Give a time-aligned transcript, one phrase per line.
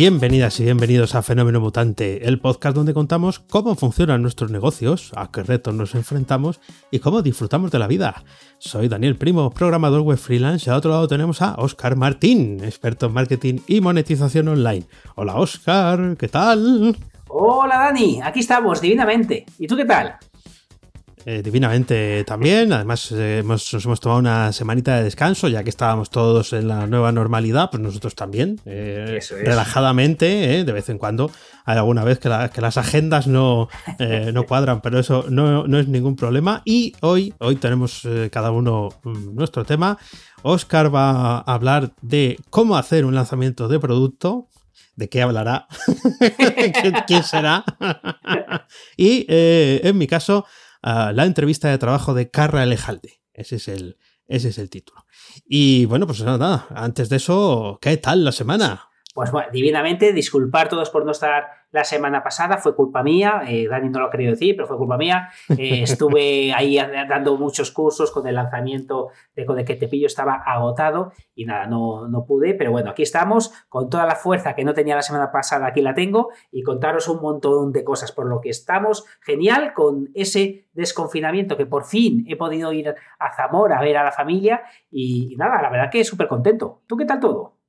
[0.00, 5.30] Bienvenidas y bienvenidos a Fenómeno Mutante, el podcast donde contamos cómo funcionan nuestros negocios, a
[5.30, 6.58] qué retos nos enfrentamos
[6.90, 8.24] y cómo disfrutamos de la vida.
[8.56, 13.08] Soy Daniel Primo, programador web freelance y al otro lado tenemos a Oscar Martín, experto
[13.08, 14.86] en marketing y monetización online.
[15.16, 16.96] Hola Oscar, ¿qué tal?
[17.28, 19.44] Hola Dani, aquí estamos, divinamente.
[19.58, 20.16] ¿Y tú qué tal?
[21.26, 22.72] Eh, divinamente también.
[22.72, 26.86] Además, eh, nos hemos tomado una semanita de descanso, ya que estábamos todos en la
[26.86, 31.30] nueva normalidad, pues nosotros también, eh, relajadamente, de vez en cuando.
[31.66, 33.68] Hay alguna vez que, las agendas no,
[34.32, 36.62] no cuadran, pero eso no, no, es ningún problema.
[36.64, 39.98] Y hoy, hoy tenemos cada uno mm, nuestro tema.
[40.42, 44.48] Oscar va a hablar de cómo hacer un lanzamiento de producto.
[44.96, 45.66] ¿De qué hablará?
[47.06, 47.64] ¿Quién será?
[48.96, 50.44] y en mi caso,
[50.82, 53.20] la entrevista de trabajo de Carra Elejalde.
[53.32, 55.04] Ese es el, ese es el título.
[55.44, 58.88] Y bueno, pues nada, antes de eso, ¿qué tal la semana?
[59.14, 63.68] Pues bueno, divinamente, disculpar todos por no estar la semana pasada, fue culpa mía, eh,
[63.68, 65.30] Dani no lo ha querido decir, pero fue culpa mía.
[65.50, 70.34] Eh, estuve ahí dando muchos cursos con el lanzamiento de Code que te pillo, estaba
[70.34, 74.64] agotado y nada, no, no pude, pero bueno, aquí estamos con toda la fuerza que
[74.64, 78.26] no tenía la semana pasada, aquí la tengo y contaros un montón de cosas, por
[78.26, 83.78] lo que estamos genial con ese desconfinamiento que por fin he podido ir a Zamora
[83.78, 86.82] a ver a la familia y, y nada, la verdad que súper contento.
[86.86, 87.59] ¿Tú qué tal todo?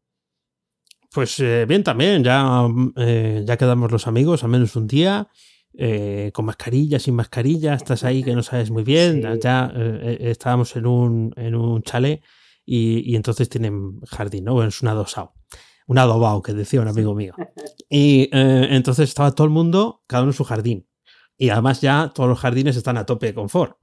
[1.13, 5.27] Pues eh, bien también, ya, eh, ya quedamos los amigos, al menos un día,
[5.73, 9.73] eh, con mascarilla, sin mascarilla, estás ahí que no sabes muy bien, ya
[10.19, 12.23] estábamos en un, en un chalet
[12.65, 14.53] y, entonces tienen jardín, ¿no?
[14.53, 15.33] Bueno, es un adosado,
[15.85, 17.33] un adobado que decía un amigo mío.
[17.93, 20.87] Y entonces estaba todo el mundo, cada uno en su jardín.
[21.37, 23.75] Y además ya todos los jardines están a tope de confort.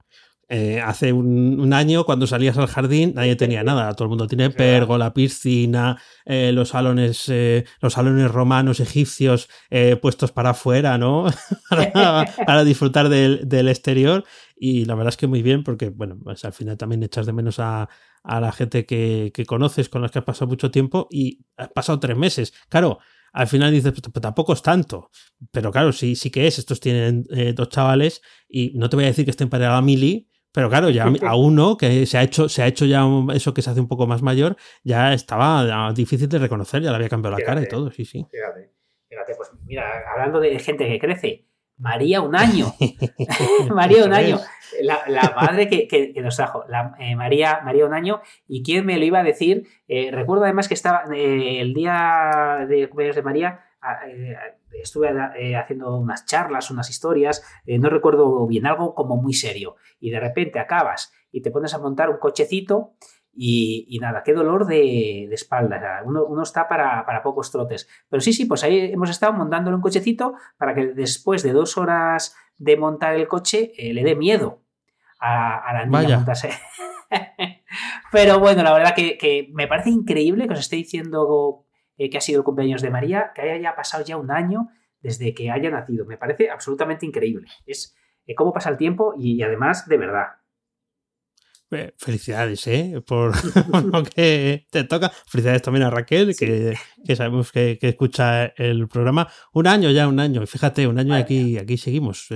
[0.51, 3.93] Eh, hace un, año, cuando salías al jardín, nadie tenía nada.
[3.93, 9.47] Todo el mundo tiene la piscina, eh, los salones, eh, los salones romanos, egipcios,
[10.01, 11.27] puestos para afuera, ¿no?
[11.69, 14.25] para, disfrutar del, exterior.
[14.57, 17.33] Y la verdad es que muy bien, porque, bueno, pues al final también echas de
[17.33, 17.87] menos a,
[18.23, 22.17] la gente que, conoces, con las que has pasado mucho tiempo, y has pasado tres
[22.17, 22.53] meses.
[22.69, 22.97] Claro,
[23.33, 25.11] al final dices, pues, pues, tampoco es tanto.
[25.51, 26.57] Pero claro, sí, sí que es.
[26.57, 27.23] Estos tienen
[27.53, 30.89] dos chavales y no te voy a decir que estén para la mili, pero claro,
[30.89, 33.79] ya a uno que se ha hecho, se ha hecho ya eso que se hace
[33.79, 37.61] un poco más mayor, ya estaba difícil de reconocer, ya le había cambiado la cara
[37.61, 38.25] y todo, sí, sí.
[38.31, 38.71] Fíjate,
[39.07, 41.49] fíjate, pues mira, hablando de gente que crece,
[41.79, 42.73] María un año.
[43.73, 44.37] María un año.
[44.81, 48.21] La, madre que, nos trajo, la, eh, María, María un año.
[48.47, 49.67] ¿Y quién me lo iba a decir?
[49.87, 53.65] Eh, recuerdo además que estaba eh, el día de cumpleaños de María,
[54.73, 59.75] estuve eh, haciendo unas charlas, unas historias, eh, no recuerdo bien, algo como muy serio.
[59.99, 62.93] Y de repente acabas y te pones a montar un cochecito
[63.41, 66.01] y, nada, qué dolor de, espalda.
[66.03, 67.87] Uno, está para, pocos trotes.
[68.09, 71.77] Pero sí, sí, pues ahí hemos estado montándolo un cochecito para que después de dos
[71.77, 74.61] horas de montar el coche eh, le dé miedo
[75.19, 76.49] a, la niña montarse.
[78.11, 81.65] Pero bueno, la verdad que, que, me parece increíble que os esté diciendo
[81.99, 84.69] eh, que ha sido el cumpleaños de María, que haya pasado ya un año
[85.01, 86.05] desde que haya nacido.
[86.05, 87.47] Me parece absolutamente increíble.
[87.65, 87.93] Es
[88.25, 90.27] eh, cómo pasa el tiempo y además de verdad.
[91.71, 93.03] Eh, felicidades, ¿eh?
[93.05, 93.33] Por,
[93.93, 95.09] lo que te toca.
[95.27, 96.73] Felicidades también a Raquel, que,
[97.15, 99.27] sabemos que, escucha el programa.
[99.53, 100.45] Un año ya, un año.
[100.45, 102.27] Fíjate, un año y aquí, aquí seguimos.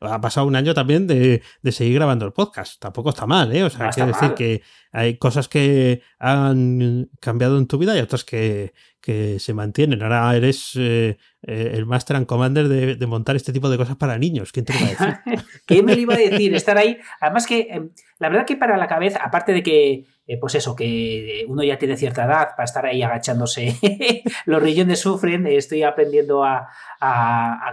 [0.00, 2.80] ha pasado un año también de, seguir grabando el podcast.
[2.80, 3.64] Tampoco está mal, ¿eh?
[3.64, 4.62] O sea, quiero decir que
[4.92, 8.72] hay cosas que han cambiado en tu vida y otras que,
[9.06, 10.02] que se mantienen.
[10.02, 14.18] Ahora eres eh, eh, el Master and Commander de, montar este tipo de cosas para
[14.18, 14.50] niños.
[14.50, 15.44] ¿Quién te lo iba a decir?
[15.64, 16.52] ¿Quién me lo iba a decir?
[16.56, 16.98] Estar ahí.
[17.20, 20.74] Además que, em, la verdad que para la cabeza, aparte de que eh, pues eso,
[20.74, 23.76] que uno ya tiene cierta edad para estar ahí agachándose,
[24.44, 26.68] los riñones sufren, estoy aprendiendo a,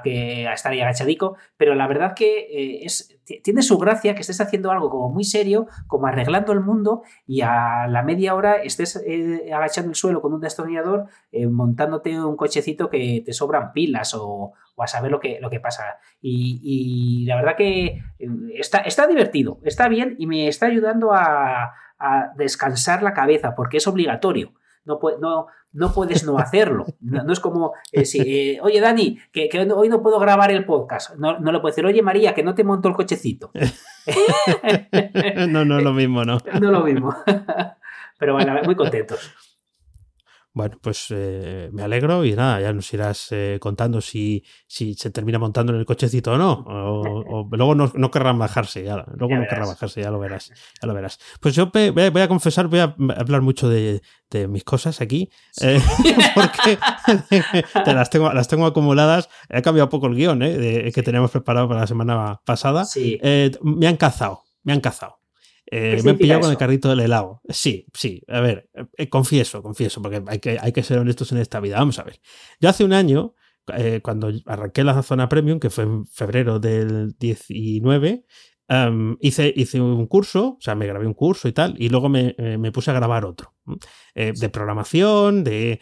[0.03, 4.21] que, a estar ahí agachadico, pero la verdad que eh, es, tiene su gracia que
[4.21, 8.57] estés haciendo algo como muy serio, como arreglando el mundo y a la media hora
[8.57, 11.07] estés eh, agachando el suelo con un destornillador,
[11.49, 15.97] montándote un cochecito que te sobran pilas o, a saber lo que, lo que pasa.
[16.21, 18.03] Y, la verdad que
[18.55, 23.77] está, está divertido, está bien y me está ayudando a a descansar la cabeza, porque
[23.77, 24.53] es obligatorio.
[24.85, 26.85] No, no, no puedes no hacerlo.
[27.01, 31.15] No, es como, eh, eh, oye Dani, que, hoy no puedo grabar el podcast.
[31.15, 33.51] No, no le puedo decir, oye María, que no te monto el cochecito.
[35.49, 36.37] no, no es lo mismo, ¿no?
[36.61, 37.15] No lo mismo.
[38.19, 39.33] pero bueno, muy contentos.
[40.55, 45.09] Bueno, pues eh, me alegro y nada, ya nos irás eh, contando si, si se
[45.09, 46.63] termina montando en el cochecito o no.
[46.67, 50.87] O, luego no, no, querrán bajarse, ya, luego no querrá bajarse, ya lo verás, ya
[50.87, 51.17] lo verás.
[51.39, 55.81] Pues yo voy, a confesar, voy a hablar mucho de, de mis cosas aquí, eh,
[56.35, 56.77] porque
[57.87, 59.29] las, tengo, las tengo acumuladas.
[59.49, 62.85] He cambiado poco el guion de, que teníamos preparado para la semana pasada.
[63.63, 65.22] me han cazado, me han cazado.
[65.75, 67.41] Eh, me he pillado con el carrito del helado.
[67.49, 68.21] Sí, sí.
[68.27, 71.79] A ver, eh, confieso, confieso, porque hay que, hay que ser honestos en esta vida.
[71.79, 72.19] Vamos a ver.
[72.59, 73.33] Yo hace un año,
[73.75, 78.23] eh, cuando arranqué la zona premium, que fue en febrero del 19,
[78.67, 82.07] em, hice, hice un curso, o sea, me grabé un curso y tal, y luego
[82.07, 82.35] me,
[82.71, 83.55] puse a grabar otro.
[84.13, 85.79] de programación, de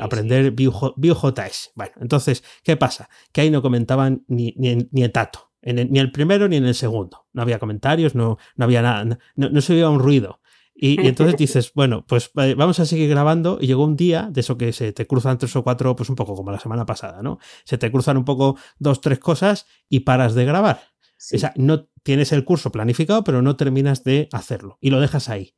[0.00, 1.72] aprender Vue.js.
[1.74, 3.08] Bueno, entonces, ¿qué pasa?
[3.32, 7.26] Que ahí no comentaban ni, ni, ni etato ni el primero ni en el segundo.
[7.32, 10.40] No había comentarios, no, no había nada, no, se oía un ruido.
[10.74, 13.58] Y, entonces dices, bueno, pues vamos a seguir grabando.
[13.60, 16.16] Y llegó un día de eso que se te cruzan tres o cuatro, pues un
[16.16, 17.38] poco como la semana pasada, ¿no?
[17.64, 20.80] Se te cruzan un poco dos, tres cosas y paras de grabar.
[21.32, 25.28] O sea, no tienes el curso planificado, pero no terminas de hacerlo y lo dejas
[25.28, 25.54] ahí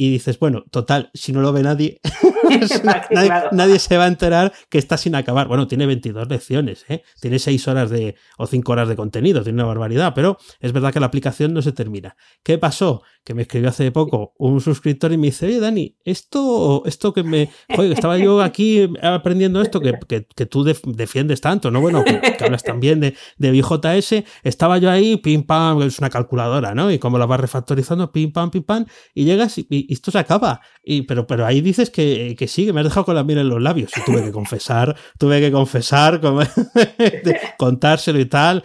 [0.00, 2.00] y dices, bueno, total, si no lo ve nadie,
[3.52, 5.46] nadie, se va a enterar que está sin acabar.
[5.46, 7.02] Bueno, tiene 22 lecciones, ¿eh?
[7.20, 10.94] tiene 6 horas de, o 5 horas de contenido, tiene una barbaridad, pero es verdad
[10.94, 12.16] que la aplicación no se termina.
[12.42, 13.02] ¿Qué pasó?
[13.24, 17.22] Que me escribió hace poco un suscriptor y me dice, oye, Dani, esto, esto que
[17.22, 17.50] me...
[17.68, 21.82] Joder, estaba yo aquí aprendiendo esto que, que, tú defiendes tanto, ¿no?
[21.82, 26.74] Bueno, que, hablas también de, de VJS, estaba yo ahí, pim, pam, es una calculadora,
[26.74, 26.90] ¿no?
[26.90, 30.18] Y como la vas refactorizando, pim, pam, pim, pam, y llegas y y esto se
[30.18, 30.60] acaba.
[30.82, 33.40] Y, pero, pero ahí dices que, que sí, que me has dejado con la mira
[33.40, 33.90] en los labios.
[33.96, 36.20] Y tuve que confesar, tuve que confesar,
[37.58, 38.64] contárselo y tal.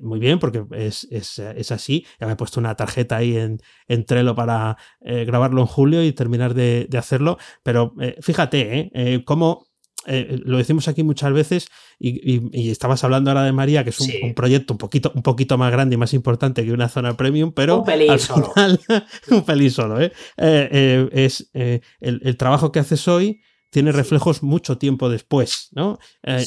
[0.00, 2.06] muy bien, porque es, es, es, así.
[2.20, 3.58] Ya me he puesto una tarjeta ahí en,
[3.88, 7.38] en Trello para eh, grabarlo en julio y terminar de, de hacerlo.
[7.62, 8.90] Pero eh, fíjate, ¿eh?
[8.94, 9.69] eh cómo
[10.06, 11.68] eh, lo decimos aquí muchas veces
[11.98, 15.70] y, estabas hablando ahora de María, que es un, proyecto un poquito, un poquito más
[15.70, 18.50] grande y más importante que una zona premium, pero un al solo.
[18.54, 18.80] Final,
[19.30, 20.00] un pelín solo.
[20.00, 20.12] ¿eh?
[20.38, 25.98] Eh, es el, trabajo que haces hoy tiene reflejos mucho tiempo después, ¿no?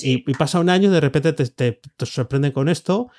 [0.02, 3.12] y, pasa un año, de repente te, te, sorprende con esto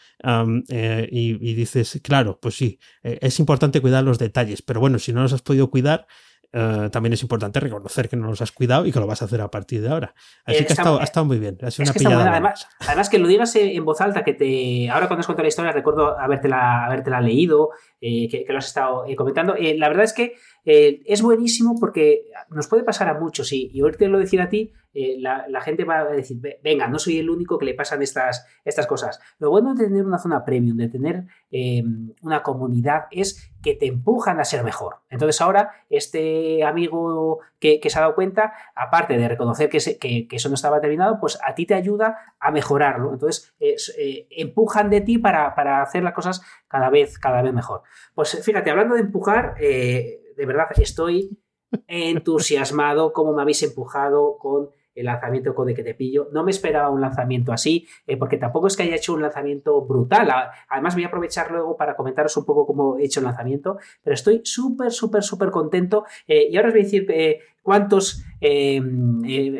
[0.68, 5.22] y, y, dices, claro, pues sí, es importante cuidar los detalles, pero bueno, si no
[5.22, 6.06] los has podido cuidar,
[6.56, 9.24] eh, también es importante reconocer que no los has cuidado y que lo vas a
[9.24, 10.14] hacer a partir de ahora.
[10.44, 11.58] Así eh, que ha estado, muy bien.
[11.60, 14.88] Ha sido una además, además, que lo digas en voz alta, que te.
[14.88, 17.70] Ahora cuando has contado la historia, recuerdo habértela, habértela leído,
[18.00, 19.56] eh, que, lo has estado comentando.
[19.58, 20.34] la verdad es que
[20.64, 24.72] es buenísimo porque nos puede pasar a muchos y, y te lo decir a ti,
[24.94, 28.46] eh, la, gente va a decir, venga, no soy el único que le pasan estas,
[28.64, 29.20] estas cosas.
[29.38, 33.86] Lo bueno de tener una zona premium, de tener em, una comunidad, es que te
[33.86, 34.98] empujan a ser mejor.
[35.10, 40.48] Entonces ahora este amigo que, se ha dado cuenta, aparte de reconocer que, que, eso
[40.48, 43.12] no estaba terminado, pues a ti te ayuda a mejorarlo.
[43.12, 47.82] Entonces eh, empujan de ti para, hacer las cosas cada vez, cada vez mejor.
[48.14, 51.38] Pues fíjate, hablando de empujar, eh, de verdad estoy
[51.88, 56.28] entusiasmado como me habéis empujado con el lanzamiento con de que te pillo.
[56.32, 59.80] No me esperaba un lanzamiento así, eh, porque tampoco es que haya hecho un lanzamiento
[59.82, 60.28] brutal.
[60.68, 64.14] Además, voy a aprovechar luego para comentaros un poco cómo he hecho el lanzamiento, pero
[64.14, 66.04] estoy súper, súper, súper contento.
[66.26, 68.24] Eh, y ahora os voy a decir eh, cuántos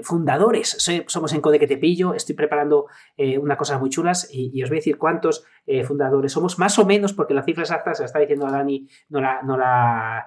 [0.03, 2.13] fundadores somos en Code que te pillo.
[2.13, 2.87] Estoy preparando
[3.41, 5.47] unas cosas muy chulas y, os voy a decir cuántos
[5.87, 8.87] fundadores somos, más o menos, porque la cifra exacta se la está diciendo a Dani,
[9.09, 10.27] no la, no la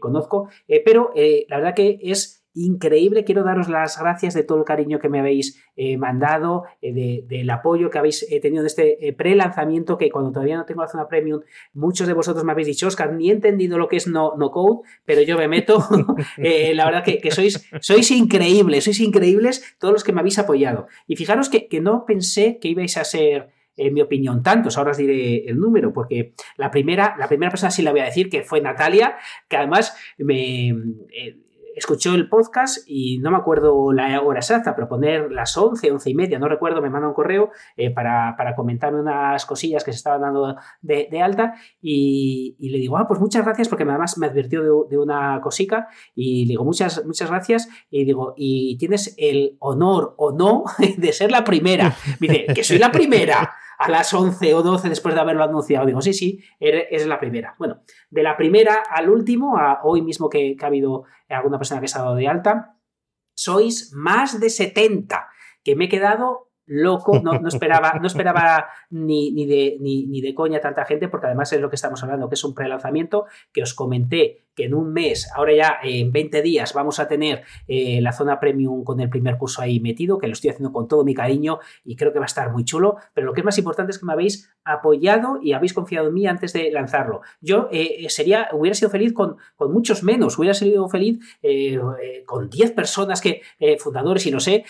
[0.00, 0.48] conozco,
[0.86, 3.24] pero la verdad que es increíble.
[3.24, 7.50] Quiero daros las gracias de todo el cariño que me habéis eh, mandado, eh, del
[7.50, 11.08] apoyo que habéis eh, tenido en este pre-lanzamiento, que cuando todavía no tengo la zona
[11.08, 11.40] premium,
[11.72, 14.50] muchos de vosotros me habéis dicho, Oscar, ni he entendido lo que es no, no
[14.50, 15.84] code, pero yo me meto.
[16.38, 20.86] la verdad que, sois, sois increíbles, sois increíbles todos los que me habéis apoyado.
[21.06, 24.78] Y fijaros que, no pensé que ibais a ser en mi opinión, tantos.
[24.78, 28.04] Ahora os diré el número, porque la primera, la primera persona sí la voy a
[28.04, 29.16] decir, que fue Natalia,
[29.48, 30.72] que además me,
[31.74, 36.10] escuchó el podcast y no me acuerdo la hora exacta, pero poner las 11, 11
[36.10, 39.96] y media, no recuerdo, me manda un correo eh, para, comentarme unas cosillas que se
[39.96, 44.86] estaban dando de, alta y, le digo, ah, pues muchas gracias porque además me advirtió
[44.88, 50.14] de, una cosica y le digo, muchas, muchas gracias y digo, y tienes el honor
[50.16, 50.64] o no
[50.96, 51.94] de ser la primera.
[52.20, 55.86] Me dice, que soy la primera a las 11 o 12 después de haberlo anunciado.
[55.86, 57.54] Digo, sí, sí, es la primera.
[57.58, 61.88] Bueno, de la primera al último, a hoy mismo que, ha habido alguna persona que
[61.88, 62.76] se ha dado de alta,
[63.36, 65.28] sois más de 70,
[65.62, 70.20] que me he quedado loco, no, no esperaba, no esperaba ni, ni, de, ni, ni,
[70.20, 73.26] de coña tanta gente, porque además es lo que estamos hablando, que es un prelanzamiento
[73.52, 77.42] que os comenté que en un mes, ahora ya en 20 días, vamos a tener
[77.66, 80.88] eh, la zona premium con el primer curso ahí metido, que lo estoy haciendo con
[80.88, 83.44] todo mi cariño y creo que va a estar muy chulo, pero lo que es
[83.44, 87.22] más importante es que me habéis apoyado y habéis confiado en mí antes de lanzarlo.
[87.40, 91.80] Yo eh, sería, hubiera sido feliz con, con, muchos menos, hubiera sido feliz eh,
[92.26, 93.42] con 10 personas que,
[93.78, 94.64] fundadores y no sé,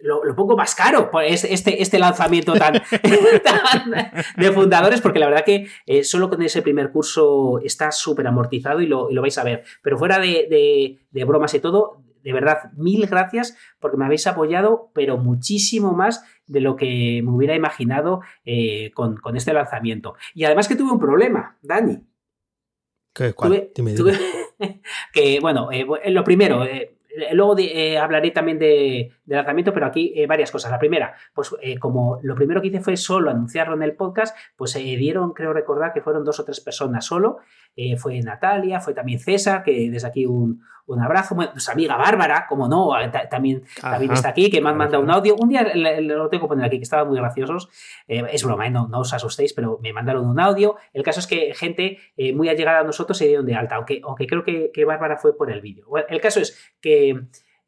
[0.00, 2.74] lo, lo, pongo más caro pues, este, este lanzamiento tan,
[3.44, 5.68] tan, de fundadores, porque la verdad que
[6.04, 9.64] solo con ese primer curso está súper amortizado y lo, y lo, vais a ver.
[9.82, 14.26] Pero fuera de, de, de, bromas y todo, de verdad, mil gracias porque me habéis
[14.26, 20.14] apoyado, pero muchísimo más de lo que me hubiera imaginado eh, con, con, este lanzamiento.
[20.34, 21.98] Y además que tuve un problema, Dani.
[23.14, 23.32] ¿Qué?
[23.32, 23.50] ¿Cuál?
[23.50, 24.12] Tuve, dime, dime.
[24.12, 26.98] Tuve, que, bueno, eh, lo primero, eh,
[27.32, 30.70] luego de, eh, hablaré también de, de, lanzamiento, pero aquí eh, varias cosas.
[30.70, 34.36] La primera, pues eh, como lo primero que hice fue solo anunciarlo en el podcast,
[34.56, 37.38] pues se dieron, creo recordar que fueron dos o tres personas solo.
[37.98, 41.34] Fue Natalia, fue también César, que desde aquí un, un abrazo.
[41.34, 42.90] Nuestra amiga Bárbara, como no,
[43.30, 45.36] también, también está aquí, que me han mandado un audio.
[45.36, 47.68] Un día lo tengo que poner aquí, que estaban muy graciosos.
[48.06, 50.76] es broma, no, no, os asustéis, pero me mandaron un audio.
[50.92, 51.98] El caso es que gente
[52.34, 55.36] muy allegada a nosotros se dieron de alta, aunque, aunque creo que, que Bárbara fue
[55.36, 55.86] por el vídeo.
[55.88, 57.20] Bueno, el caso es que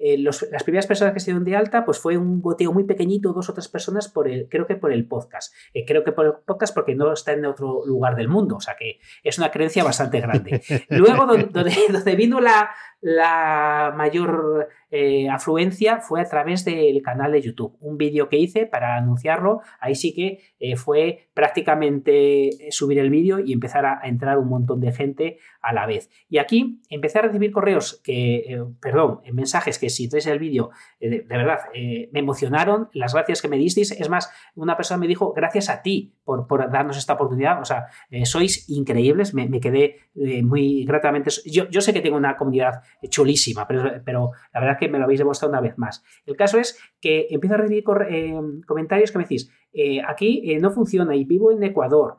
[0.03, 2.85] eh, los, las primeras personas que se dieron de alta, pues fue un goteo muy
[2.85, 5.55] pequeñito, dos o tres personas, por el, creo que por el podcast.
[5.75, 8.61] Eh, creo que por el podcast porque no está en otro lugar del mundo, o
[8.61, 10.63] sea que es una creencia bastante grande.
[10.89, 17.33] Luego, donde, donde, donde vino la, la mayor eh, afluencia fue a través del canal
[17.33, 17.77] de YouTube.
[17.81, 23.09] Un vídeo que hice para anunciarlo, ahí sí que eh, fue prácticamente eh, subir el
[23.09, 26.11] vídeo y empezar a, entrar un montón de gente a la vez.
[26.29, 31.09] Y aquí empecé a recibir correos que, perdón, mensajes que si traes el vídeo, de,
[31.21, 33.93] de, verdad, me emocionaron, las gracias que me disteis.
[33.93, 37.61] Es más, una persona me dijo, gracias a ti por, por darnos esta oportunidad.
[37.61, 37.87] O sea,
[38.25, 39.97] sois increíbles, me, me quedé
[40.43, 41.31] muy gratamente.
[41.45, 45.05] Yo, yo sé que tengo una comunidad chulísima, pero, pero la verdad que me lo
[45.05, 46.05] habéis demostrado una vez más.
[46.27, 48.35] El caso es que empiezo a recibir eh,
[48.67, 52.17] comentarios que me decís, eh, aquí eh, no funciona y vivo en Ecuador,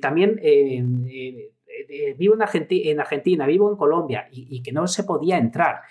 [0.00, 0.40] también
[2.16, 5.82] vivo en, Argenti en, Argentina, vivo en Colombia y, y, que no se podía entrar.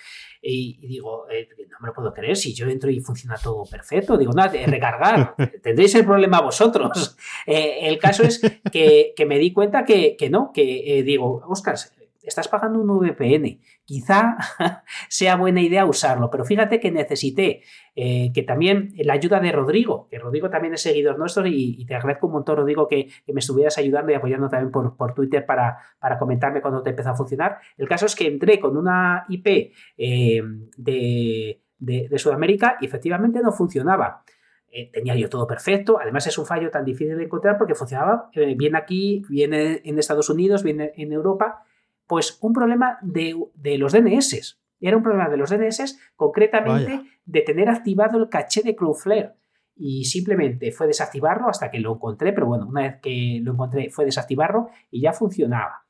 [0.41, 1.25] Y, y digo,
[1.69, 5.35] no me lo puedo creer, si yo entro y funciona todo perfecto, digo, nada, recargar,
[5.63, 7.15] tendréis el problema vosotros.
[7.45, 11.77] el caso es que, que, me di cuenta que, que no, que digo, Oscar,
[12.23, 13.59] estás pagando un VPN.
[13.85, 14.37] Quizá
[15.09, 17.63] sea buena idea usarlo, pero fíjate que necesité
[17.95, 21.95] eh, que también la ayuda de Rodrigo, que Rodrigo también es seguidor nuestro y, te
[21.95, 26.17] agradezco un montón, Rodrigo, que, me estuvieras ayudando y apoyando también por, Twitter para, para,
[26.17, 27.57] comentarme cuando te empezó a funcionar.
[27.77, 30.41] El caso es que entré con una IP eh,
[30.77, 34.23] de, de, de Sudamérica y efectivamente no funcionaba.
[34.71, 35.99] Eh, tenía yo todo perfecto.
[35.99, 40.29] Además, es un fallo tan difícil de encontrar porque funcionaba bien aquí, bien en Estados
[40.29, 41.65] Unidos, bien en Europa
[42.07, 44.59] pues un problema de, de los DNS.
[44.79, 47.03] Era un problema de los DNS, concretamente Vaya.
[47.25, 49.33] de tener activado el caché de Cloudflare.
[49.75, 53.89] Y simplemente fue desactivarlo hasta que lo encontré, pero bueno, una vez que lo encontré
[53.89, 55.85] fue desactivarlo y ya funcionaba.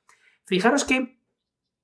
[0.46, 1.17] Fijaros que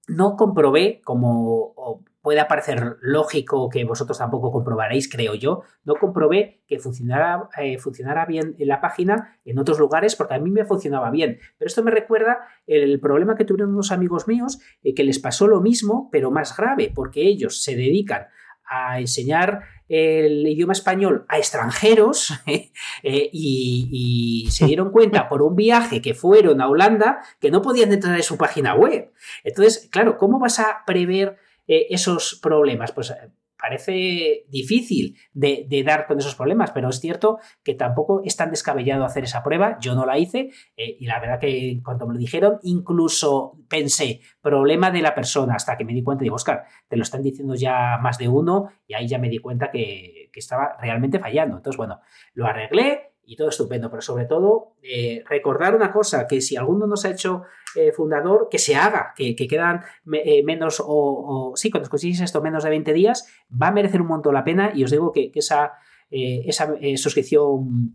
[0.07, 6.77] no comprobé, como puede parecer lógico que vosotros tampoco comprobaréis, creo yo, no comprobé que
[6.77, 11.09] funcionara, eh, funcionara bien en la página en otros lugares porque a mí me funcionaba
[11.09, 11.39] bien.
[11.57, 15.47] Pero esto me recuerda el problema que tuvieron unos amigos míos eh, que les pasó
[15.47, 18.27] lo mismo, pero más grave, porque ellos se dedican
[18.63, 25.99] a enseñar el idioma español a extranjeros eh, y, se dieron cuenta por un viaje
[25.99, 29.11] que fueron a Holanda que no podían entrar en su página web.
[29.43, 32.91] Entonces, claro, ¿cómo vas a prever eh, esos problemas?
[32.91, 33.13] Pues
[33.59, 38.49] parece difícil de, de, dar con esos problemas, pero es cierto que tampoco es tan
[38.49, 39.77] descabellado hacer esa prueba.
[39.81, 44.21] Yo no la hice eh, y la verdad que cuando me lo dijeron, incluso pensé,
[44.41, 47.53] problema de la persona, hasta que me di cuenta, digo, Oscar, te lo están diciendo
[47.55, 51.57] ya más de uno y ahí ya me di cuenta que, que estaba realmente fallando.
[51.57, 51.99] Entonces, bueno,
[52.33, 56.87] lo arreglé y todo estupendo, pero sobre todo eh, recordar una cosa, que si alguno
[56.87, 57.43] nos ha hecho
[57.75, 62.21] eh, fundador, que se haga, que, que quedan eh, menos o, o, sí, cuando conseguís
[62.21, 65.11] esto menos de 20 días, va a merecer un montón la pena y os digo
[65.11, 65.73] que, esa,
[66.09, 67.93] eh, esa suscripción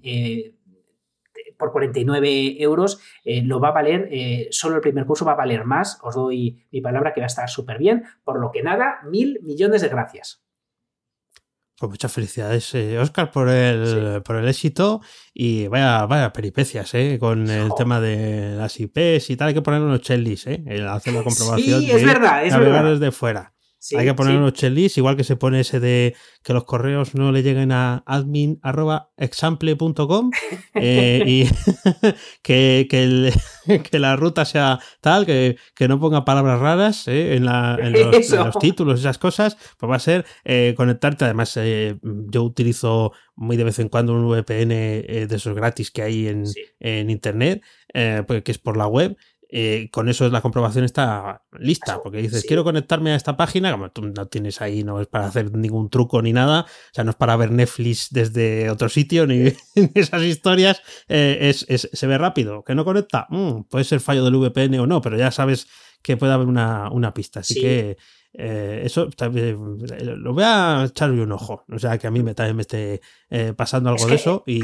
[1.58, 4.08] por 49 euros lo va a valer,
[4.50, 7.26] solo el primer curso va a valer más, os doy mi palabra que va a
[7.26, 10.43] estar súper bien, por lo que nada, mil millones de gracias.
[11.76, 14.20] Pues muchas felicidades, eh, Oscar, por el, sí.
[14.24, 15.00] por el éxito
[15.32, 17.18] y vaya, vaya peripecias, ¿eh?
[17.18, 17.74] Con el oh.
[17.74, 20.62] tema de las IPs y tal, hay que poner unos chelis, ¿eh?
[20.66, 21.80] El hacer la comprobación.
[21.80, 22.84] Sí, es verdad, es verdad.
[22.84, 23.53] desde fuera.
[23.96, 27.32] Hay que poner unos checklist, igual que se pone ese de que los correos no
[27.32, 30.30] le lleguen a admin.example.com
[30.74, 31.48] eh, y
[32.42, 32.86] que,
[33.90, 35.56] que, la ruta sea tal, que,
[35.88, 40.74] no ponga palabras raras eh, en, los, títulos, esas cosas, pues va a ser eh,
[40.76, 41.24] conectarte.
[41.24, 41.58] Además,
[42.02, 46.44] yo utilizo muy de vez en cuando un VPN de esos gratis que hay en,
[46.80, 47.62] en Internet,
[48.26, 49.16] pues, que es por la web
[49.56, 53.88] eh, con eso la comprobación está lista, porque dices, quiero conectarme a esta página, como
[53.92, 57.10] tú no tienes ahí, no es para hacer ningún truco ni nada, o sea, no
[57.10, 59.52] es para ver Netflix desde otro sitio, ni
[59.94, 64.34] esas historias, eh, es, se ve rápido, que no conecta, mm, puede ser fallo del
[64.34, 65.68] VPN o no, pero ya sabes
[66.02, 67.96] que puede haber una, una pista, así que
[68.36, 69.56] eh, eso eh,
[70.16, 71.64] lo voy a echarle un ojo.
[71.72, 73.00] O sea, que a mí me, también me esté
[73.30, 74.60] eh, pasando algo de eso y,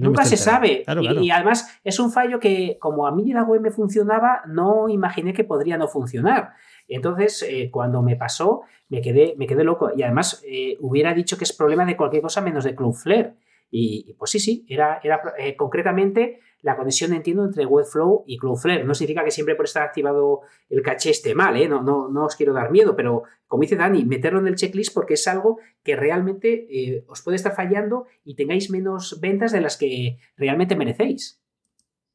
[0.00, 0.84] nunca se sabe.
[1.22, 5.32] y, además es un fallo que, como a mí la web me funcionaba, no imaginé
[5.32, 6.54] que podría no funcionar.
[6.88, 9.90] Entonces, cuando me pasó, me quedé, me quedé loco.
[9.96, 10.42] Y además,
[10.80, 13.34] hubiera dicho que es problema de cualquier cosa menos de Cloudflare.
[13.70, 15.20] Y, pues sí, sí, era, era
[15.56, 18.84] concretamente la conexión, entiendo, entre Webflow y Cloudflare.
[18.84, 21.68] No significa que siempre por estar activado el caché esté mal, ¿eh?
[21.68, 24.92] no, no, no os quiero dar miedo, pero como dice Dani, meterlo en el checklist
[24.92, 29.60] porque es algo que realmente eh, os puede estar fallando y tengáis menos ventas de
[29.60, 31.40] las que realmente merecéis.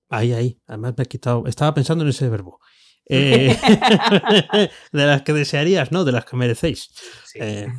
[0.10, 0.60] Ahí, ahí.
[0.67, 1.46] Además me he quitado.
[1.48, 2.60] Estaba pensando en ese verbo.
[3.08, 3.58] Eh,
[4.91, 6.05] de las que desearías, ¿no?
[6.05, 6.89] De las que merecéis.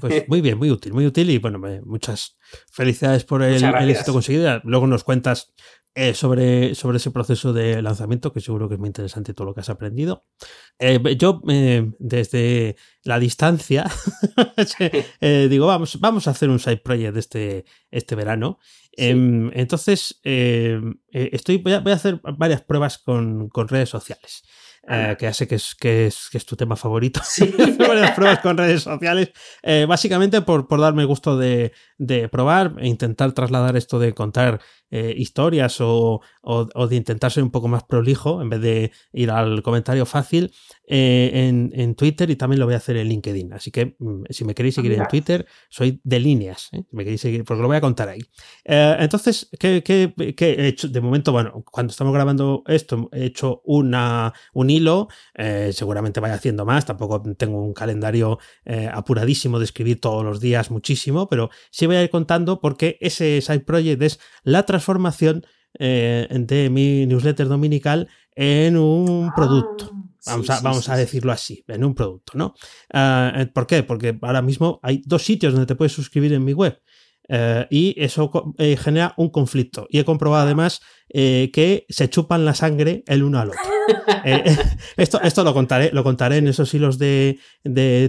[0.00, 2.36] pues muy bien, muy útil, muy útil y bueno, muchas
[2.70, 4.60] felicidades por el, el éxito conseguido.
[4.64, 5.52] Luego nos cuentas
[5.94, 9.54] eh, sobre, sobre ese proceso de lanzamiento, que seguro que es muy interesante todo lo
[9.54, 10.24] que has aprendido.
[10.78, 13.84] Eh, yo, eh, desde la distancia,
[15.20, 18.58] digo, vamos, vamos a hacer un side project este, este verano.
[18.92, 24.44] Em, entonces, estoy, voy a, hacer varias pruebas con, con redes sociales.
[24.86, 27.20] Que ya sé que es, que es, que es tu tema favorito.
[27.24, 27.54] Sí.
[27.78, 29.30] varias pruebas con redes sociales.
[29.86, 34.60] básicamente por, por darme el gusto de, de probar e intentar trasladar esto de contar
[34.94, 36.20] eh, historias o,
[36.90, 40.52] de intentar ser un poco más prolijo en vez de ir al comentario fácil
[40.94, 43.54] eh, en, Twitter y también lo voy a hacer en LinkedIn.
[43.54, 46.68] Así que mm, si me queréis seguir en Twitter, soy de líneas.
[46.72, 46.84] ¿eh?
[46.92, 48.20] me queréis seguir, porque lo voy a contar ahí.
[48.64, 49.82] entonces, ¿qué,
[50.18, 50.88] he hecho?
[50.88, 55.08] De momento, bueno, cuando estamos grabando esto, he hecho una, un hilo.
[55.70, 56.84] seguramente vaya haciendo más.
[56.84, 58.38] Tampoco tengo un calendario
[58.92, 63.40] apuradísimo de escribir todos los días muchísimo, pero sí voy a ir contando porque ese
[63.40, 65.46] side project es la transformación
[65.78, 69.90] eh, de mi newsletter dominical en un ah, producto.
[70.26, 72.54] Vamos, a, vamos a decirlo así, en un producto, ¿no?
[72.92, 73.82] Ah, eh, ¿Por qué?
[73.82, 76.80] Porque ahora mismo hay dos sitios donde te puedes suscribir en mi web.
[77.28, 79.86] Eh, y eso genera un conflicto.
[79.88, 80.80] Y he comprobado además
[81.12, 83.60] que se chupan la sangre el uno al otro.
[84.96, 87.38] esto, esto lo contaré, lo contaré en esos hilos de,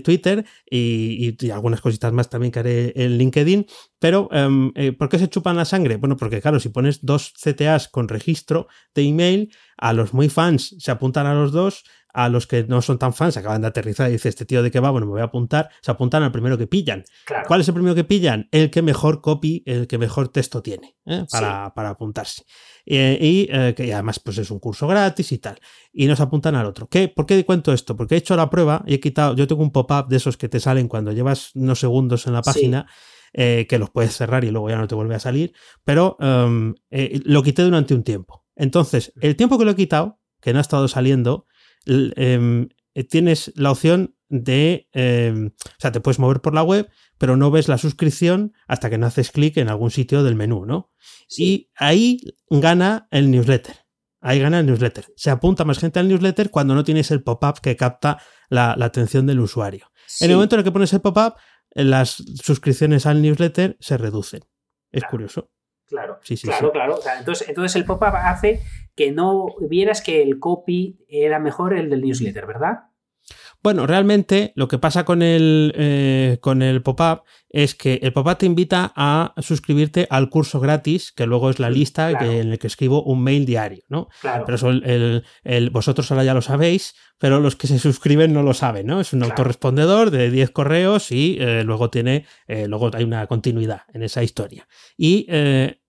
[0.03, 3.65] Twitter y, y, algunas cositas más también que haré en LinkedIn.
[3.99, 5.97] Pero, em, eh, ¿por qué se chupan la sangre?
[5.97, 10.75] Bueno, porque claro, si pones dos CTAs con registro de email, a los muy fans
[10.79, 14.09] se apuntan a los dos, a los que no son tan fans, acaban de aterrizar
[14.09, 16.31] y dice este tío de qué va, bueno, me voy a apuntar, se apuntan al
[16.31, 17.03] primero que pillan.
[17.47, 18.47] ¿Cuál es el primero que pillan?
[18.51, 21.25] El que mejor copy, el que mejor texto tiene ¿eh?
[21.31, 22.43] para, apuntarse.
[22.85, 25.59] Eh, y que además pues es un curso gratis y tal.
[25.91, 26.87] Y nos apuntan al otro.
[26.87, 27.07] ¿Qué?
[27.07, 27.95] ¿Por qué cuento esto?
[27.95, 30.49] Porque he hecho la prueba y he quitado, yo tengo un pop-up de esos que
[30.49, 32.85] te salen cuando llevas unos segundos en la página.
[33.35, 36.75] Eh, que los puedes cerrar y luego ya no te vuelve a salir, pero em,
[36.91, 38.45] eh, lo quité durante un tiempo.
[38.55, 41.47] Entonces, el tiempo que lo he quitado, que no ha estado saliendo,
[41.85, 42.67] eh,
[43.09, 47.51] tienes la opción de, em, o sea, te puedes mover por la web, pero no
[47.51, 50.91] ves la suscripción hasta que no haces clic en algún sitio del menú, ¿no?
[51.37, 52.19] Y ahí
[52.49, 53.75] gana el newsletter.
[54.21, 55.05] Ahí gana el newsletter.
[55.15, 58.19] Se apunta más gente al newsletter cuando no tienes el pop-up que capta
[58.49, 59.91] la, atención del usuario.
[60.19, 61.35] En el momento en el que pones el pop-up,
[61.71, 64.41] las suscripciones al newsletter se reducen.
[64.91, 65.51] Es curioso.
[65.93, 66.99] Claro, sí, sí, claro, claro.
[67.19, 68.61] entonces, entonces el pop-up hace
[68.95, 72.85] que no vieras que el copy era mejor el del newsletter, ¿verdad?
[73.61, 78.37] Bueno, realmente lo que pasa con el, eh, con el pop-up es que el pop-up
[78.37, 82.67] te invita a suscribirte al curso gratis, que luego es la lista en la que
[82.67, 84.09] escribo un mail diario, ¿no?
[84.19, 84.43] Claro.
[84.45, 88.43] Pero eso el, el, vosotros ahora ya lo sabéis, pero los que se suscriben no
[88.43, 88.99] lo saben, ¿no?
[88.99, 93.83] Es un autorrespondedor de 10 correos y eh, luego tiene, eh, luego hay una continuidad
[93.93, 94.67] en esa historia.
[94.97, 95.27] Y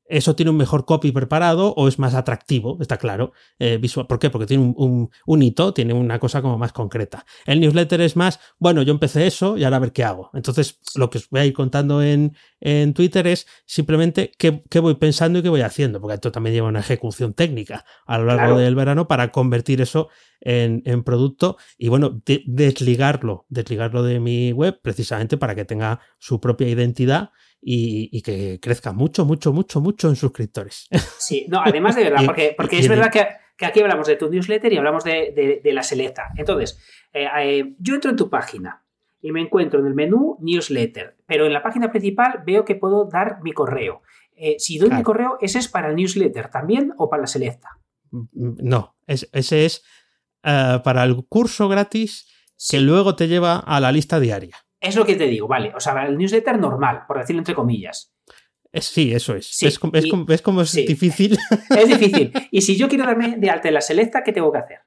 [0.06, 4.06] eso tiene un mejor copy preparado o es más atractivo, está claro, eh, visual.
[4.06, 4.30] ¿Por qué?
[4.30, 7.24] Porque tiene un, hito, tiene una cosa como más concreta.
[7.46, 10.30] El newsletter es más, bueno, yo empecé eso y ahora a ver qué hago.
[10.34, 14.94] Entonces, lo que os voy a ir contando en, en Twitter es simplemente qué, voy
[14.94, 18.58] pensando y qué voy haciendo, porque esto también lleva una ejecución técnica a lo largo
[18.58, 20.08] del verano para convertir eso
[20.44, 26.68] en, producto y bueno, desligarlo, desligarlo de mi web precisamente para que tenga su propia
[26.68, 27.30] identidad
[27.60, 30.88] y, que crezca mucho, mucho, mucho, mucho en suscriptores.
[31.18, 33.26] Sí, no, además de verdad, porque, porque es verdad que,
[33.64, 36.30] aquí hablamos de tu newsletter y hablamos de, la selecta.
[36.36, 36.78] Entonces,
[37.12, 38.84] eh, eh, yo entro en tu página
[39.22, 43.06] y me encuentro en el menú newsletter, pero en la página principal veo que puedo
[43.06, 44.02] dar mi correo.
[44.36, 47.78] Eh, si doy mi correo, ¿ese es para el newsletter también o para la selecta?
[48.10, 49.82] Mm, no, ese es
[50.44, 52.26] para el curso gratis
[52.70, 54.56] que luego te lleva a la lista diaria.
[54.80, 55.72] Es lo que te digo, vale.
[55.74, 58.14] O sea, el newsletter normal, por decirlo entre comillas.
[58.74, 59.62] sí, eso es.
[59.62, 61.38] es, como es difícil.
[61.70, 62.32] Es difícil.
[62.50, 64.78] Y si yo quiero darme de alta en la selecta, ¿qué tengo que hacer?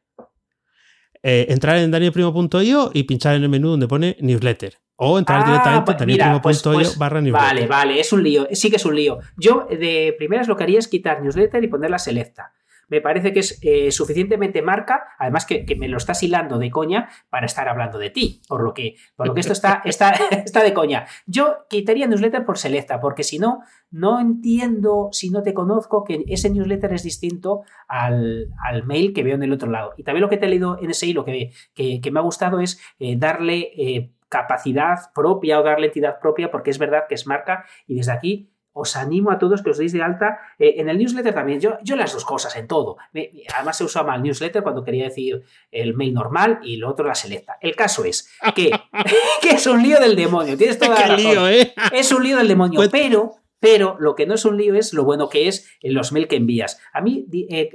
[1.24, 4.78] Eh, entrar en danielprimo.io y pinchar en el menú donde pone newsletter.
[4.98, 7.48] O entrar ah, directamente en danielprimo.io pues, pues, barra newsletter.
[7.48, 8.48] Vale, vale, es un lío.
[8.52, 9.18] Sí que es un lío.
[9.36, 12.54] Yo de primeras lo que haría es quitar newsletter y poner la selecta
[12.88, 17.10] me parece que es eh, suficientemente marca, además que, me lo estás hilando de coña
[17.30, 20.12] para estar hablando de ti, por lo que, por lo que esto está, está,
[20.46, 21.06] está de coña.
[21.26, 26.24] Yo quitaría newsletter por selecta, porque si no, no entiendo, si no te conozco, que
[26.28, 28.50] ese newsletter es distinto al,
[28.86, 29.94] mail que veo en el otro lado.
[29.98, 32.60] Y también lo que te he leído en ese hilo que, que, me ha gustado
[32.60, 33.72] es eh, darle...
[33.78, 38.12] Eh, capacidad propia o darle entidad propia porque es verdad que es marca y desde
[38.12, 40.40] aquí os animo a todos que os deis de alta.
[40.60, 42.98] Eh, en el newsletter también, yo, yo las dos cosas, en todo.
[43.56, 47.16] además se usaba el newsletter cuando quería decir el mail normal y lo otro la
[47.16, 47.58] selecta.
[47.62, 48.72] El caso es que,
[49.42, 51.50] que es un lío del demonio, tienes toda la razón.
[51.52, 51.74] ¿eh?
[51.92, 53.36] Es un lío del demonio, pues pero...
[53.60, 56.28] Pero lo que no es un lío es lo bueno que es en los mails
[56.28, 56.80] que envías.
[56.94, 57.72] A mí, eh,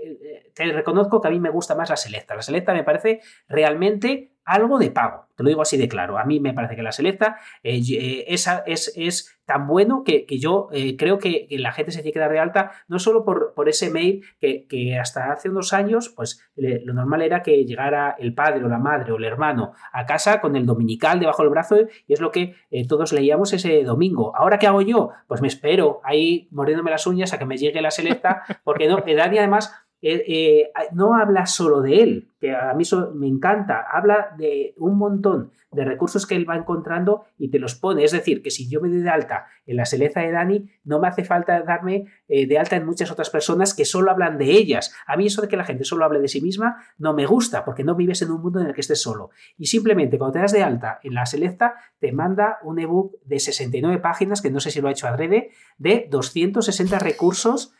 [0.54, 2.36] te reconozco que a mí me gusta más la selecta.
[2.36, 5.26] La selecta me parece realmente algo de pago.
[5.36, 6.18] Te lo digo así de claro.
[6.18, 10.68] A mí me parece que la selecta eh, eh, es, es, tan bueno que, yo
[10.72, 13.68] eh, creo que, la gente se tiene que dar de alta, no solo por, por
[13.68, 18.64] ese mail que, hasta hace unos años, pues lo normal era que llegara el padre
[18.64, 21.76] o la madre o el hermano a casa con el dominical debajo del brazo
[22.06, 22.54] y es lo que
[22.88, 24.34] todos leíamos ese domingo.
[24.36, 25.10] ¿Ahora qué hago yo?
[25.26, 28.98] Pues me espero ahí mordiéndome las uñas a que me llegue la selecta, porque no,
[29.04, 32.84] Dani además eh, eh, no habla solo de él, que a mí
[33.14, 37.74] me encanta, habla de un montón de recursos que él va encontrando y te los
[37.74, 38.04] pone.
[38.04, 41.00] Es decir, que si yo me doy de alta en la seleza de Dani, no
[41.00, 44.50] me hace falta darme eh, de alta en muchas otras personas que solo hablan de
[44.50, 44.94] ellas.
[45.06, 47.64] A mí eso de que la gente solo hable de sí misma no me gusta,
[47.64, 49.30] porque no vives en un mundo en el que estés solo.
[49.56, 53.38] Y simplemente cuando te das de alta en la selecta, te manda un ebook de
[53.38, 57.74] 69 páginas, que no sé si lo ha hecho adrede, de 260 recursos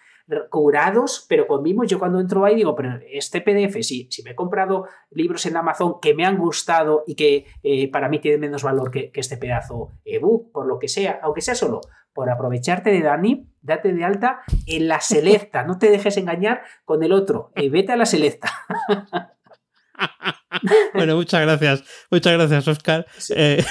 [0.51, 1.89] curados, pero con mimos.
[1.89, 5.57] Yo cuando entro ahí digo, pero este PDF, si, si me he comprado libros en
[5.57, 9.37] Amazon que me han gustado y que eh, para mí tienen menos valor que, este
[9.37, 11.81] pedazo ebook, por lo que sea, aunque sea solo
[12.13, 17.03] por aprovecharte de Dani, date de alta en la selecta, no te dejes engañar con
[17.03, 18.51] el otro, y vete a la selecta.
[20.95, 21.85] bueno, muchas gracias.
[22.11, 23.07] Muchas gracias, Oscar.
[23.35, 23.65] Eh,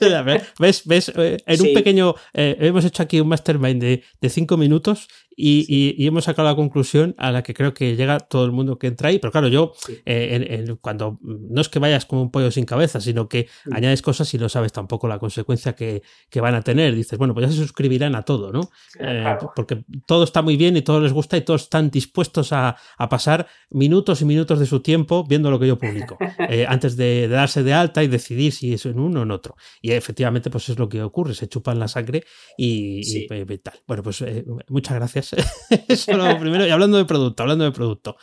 [0.58, 0.82] ¿Ves?
[0.84, 1.12] ¿Ves?
[1.14, 2.14] Eh, en un pequeño.
[2.32, 7.30] hemos hecho aquí un mastermind de, de cinco minutos y, hemos sacado la conclusión a
[7.30, 9.18] la que creo que llega todo el mundo que entra ahí.
[9.18, 9.74] Pero claro, yo,
[10.06, 13.74] eh, cuando no es que vayas como un pollo sin cabeza, sino que mm.
[13.74, 16.02] añades cosas y no sabes tampoco la consecuencia que,
[16.40, 16.94] van a tener.
[16.94, 18.70] Dices, bueno, pues ya se suscribirán a todo, ¿no?
[18.98, 22.76] Eh, porque todo está muy bien y todo les gusta y todos están dispuestos a,
[23.10, 26.05] pasar minutos y minutos de su tiempo viendo lo que yo publico,
[26.48, 29.56] eh, antes de, darse de alta y decidir si es en uno o en otro.
[29.80, 32.24] Y efectivamente, pues es lo que ocurre, se chupan la sangre
[32.56, 33.80] y, y tal.
[33.86, 34.24] Bueno, pues
[34.68, 35.34] muchas gracias
[35.88, 36.66] Eso lo primero.
[36.66, 38.16] Y hablando de producto, hablando de producto.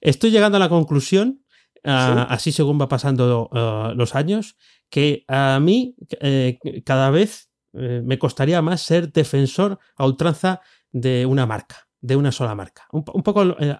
[0.00, 1.44] estoy llegando a la conclusión,
[1.84, 4.56] ah, así según va pasando ah, los años,
[4.90, 11.26] que a mí eh, cada vez eh, me costaría más ser defensor a ultranza de
[11.26, 12.86] una marca de una sola marca.
[12.92, 13.76] Un, poco en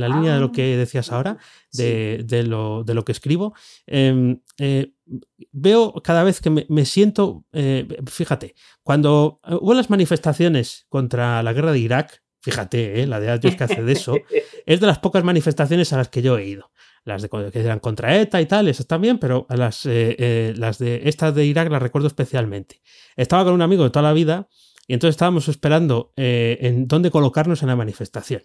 [0.00, 1.38] la línea de lo que ah, decías ahora,
[1.72, 3.54] de, lo, que escribo.
[3.86, 4.92] Em, eh,
[5.52, 11.72] veo cada vez que me, siento, eh, fíjate, cuando hubo las manifestaciones contra la guerra
[11.72, 14.14] de Irak, fíjate, eh, la de años que hace de eso,
[14.66, 16.70] es de las pocas manifestaciones a las que yo he ido.
[17.04, 21.34] Las de, que eran contra ETA y tal, esas también, pero las, las de estas
[21.34, 22.82] de Irak las recuerdo especialmente.
[23.16, 24.48] Estaba con un amigo de toda la vida
[24.88, 28.42] y entonces estábamos esperando eh, en dónde colocarnos en la manifestación.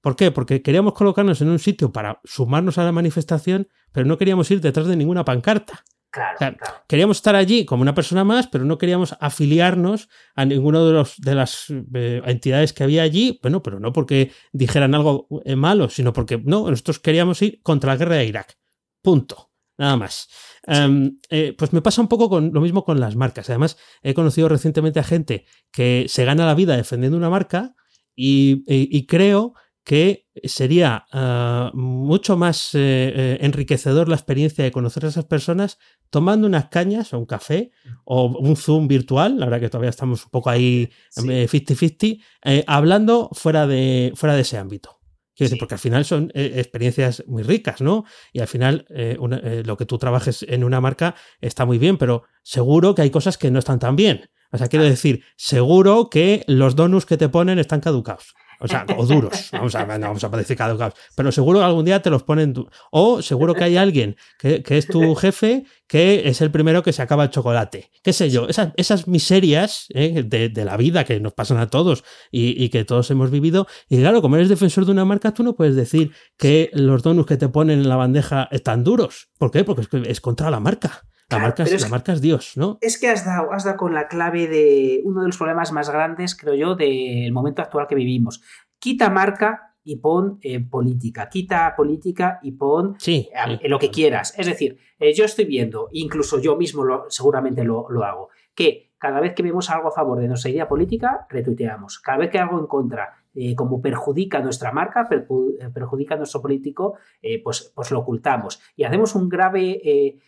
[0.00, 0.30] ¿Por qué?
[0.30, 4.60] Porque queríamos colocarnos en un sitio para sumarnos a la manifestación, pero no queríamos ir
[4.60, 5.82] detrás de ninguna pancarta.
[6.10, 6.56] Claro,
[6.88, 11.14] Queríamos estar allí como una persona más, pero no queríamos afiliarnos a ninguna de, los,
[11.18, 13.38] de las eh, entidades que había allí.
[13.42, 17.92] Bueno, pero no porque dijeran algo eh, malo, sino porque no, nosotros queríamos ir contra
[17.92, 18.58] la guerra de Irak.
[19.02, 19.47] Punto.
[19.78, 20.28] Nada más.
[20.66, 23.48] Em, eh, pues me pasa un poco con lo mismo con las marcas.
[23.48, 27.74] Además, he conocido recientemente a gente que se gana la vida defendiendo una marca
[28.14, 32.78] y, creo que sería uh, mucho más eh,
[33.14, 35.78] eh, enriquecedor la experiencia de conocer a esas personas
[36.10, 37.70] tomando unas cañas o un café
[38.04, 42.20] o un Zoom virtual, la verdad que todavía estamos un poco ahí 50-50, sí.
[42.44, 44.97] eh, hablando fuera de, fuera de ese ámbito.
[45.38, 48.04] Quiero decir, porque al final son eh, experiencias muy ricas, ¿no?
[48.32, 51.78] Y al final eh, una, eh, lo que tú trabajes en una marca está muy
[51.78, 54.28] bien, pero seguro que hay cosas que no están tan bien.
[54.50, 58.34] O sea, quiero decir, seguro que los donuts que te ponen están caducados.
[58.60, 59.50] O sea, o duros.
[59.52, 60.94] Vamos a, no vamos a caducados.
[61.14, 62.54] Pero seguro que algún día te los ponen.
[62.90, 67.00] O seguro que hay alguien que, es tu jefe que es el primero que se
[67.00, 67.90] acaba el chocolate.
[68.02, 68.46] ¿Qué sé yo?
[68.48, 70.24] Esas, miserias ¿eh?
[70.24, 73.66] de, la vida que nos pasan a todos y, que todos hemos vivido.
[73.88, 77.28] Y claro, como eres defensor de una marca, tú no puedes decir que los donuts
[77.28, 79.28] que te ponen en la bandeja están duros.
[79.38, 79.64] ¿Por qué?
[79.64, 81.04] Porque es contra la marca.
[81.30, 82.78] La, marca, es, es, la marca es Dios, ¿no?
[82.80, 85.90] Es que has dado, has dado con la clave de uno de los problemas más
[85.90, 88.42] grandes, creo yo, del momento actual que vivimos.
[88.78, 91.28] Quita marca y pon eh, política.
[91.28, 93.68] Quita política y pon sí, eh, sí.
[93.68, 94.34] lo que quieras.
[94.38, 98.88] Es decir, eh, yo estoy viendo, incluso yo mismo lo, seguramente lo, lo hago, que
[98.98, 102.00] cada vez que vemos algo a favor de nuestra idea política, retuiteamos.
[102.00, 106.94] Cada vez que algo en contra, eh, como perjudica nuestra marca, perjudica a nuestro político,
[107.22, 108.60] eh, pues, pues lo ocultamos.
[108.76, 109.80] Y hacemos un grave.
[109.84, 110.18] Eh,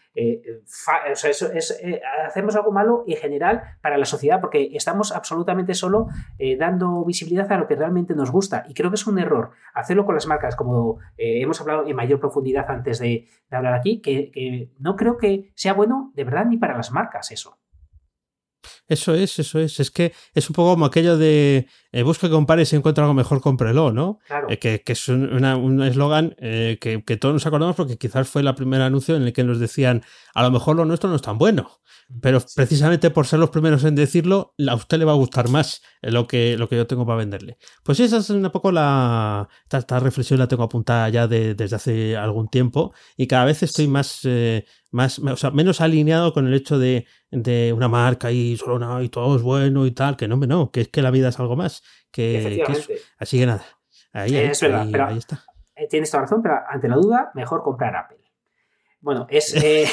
[1.06, 1.82] eso es,
[2.26, 6.08] hacemos algo malo en general para la sociedad porque estamos absolutamente solo
[6.58, 8.64] dando visibilidad a lo que realmente nos gusta.
[8.68, 12.20] Y creo que es un error hacerlo con las marcas, como hemos hablado en mayor
[12.20, 16.76] profundidad antes de, hablar aquí, que no creo que sea bueno de verdad ni para
[16.76, 17.60] las marcas eso.
[18.90, 19.78] Eso es, eso es.
[19.78, 23.14] Es que es un poco como aquello de eh, busca, compare y si encuentra algo
[23.14, 24.18] mejor, cómprelo, ¿no?
[24.26, 24.50] Claro.
[24.50, 28.42] Eh, que, que, es un eslogan eh, que, que, todos nos acordamos porque quizás fue
[28.42, 30.02] el primer anuncio en el que nos decían
[30.34, 31.80] a lo mejor lo nuestro no es tan bueno.
[32.20, 32.48] Pero sí.
[32.56, 36.26] precisamente por ser los primeros en decirlo, a usted le va a gustar más lo
[36.26, 37.58] que, lo que yo tengo para venderle.
[37.84, 39.48] Pues esa es un poco la.
[39.62, 43.62] Esta, esta reflexión la tengo apuntada ya de, desde hace algún tiempo y cada vez
[43.62, 44.20] estoy más.
[44.24, 48.79] Eh, más, o sea, menos alineado con el hecho de, de una marca y solo
[48.80, 51.28] no, y todo es bueno y tal, que no, no, que es que la vida
[51.28, 51.82] es algo más.
[52.10, 52.88] Que, que es,
[53.18, 53.64] así que nada.
[54.12, 55.44] Ahí, ahí, es verdad, ahí, pero ahí está.
[55.88, 58.18] Tienes toda razón, pero ante la duda, mejor comprar Apple.
[59.00, 59.54] Bueno, es.
[59.62, 59.86] Eh...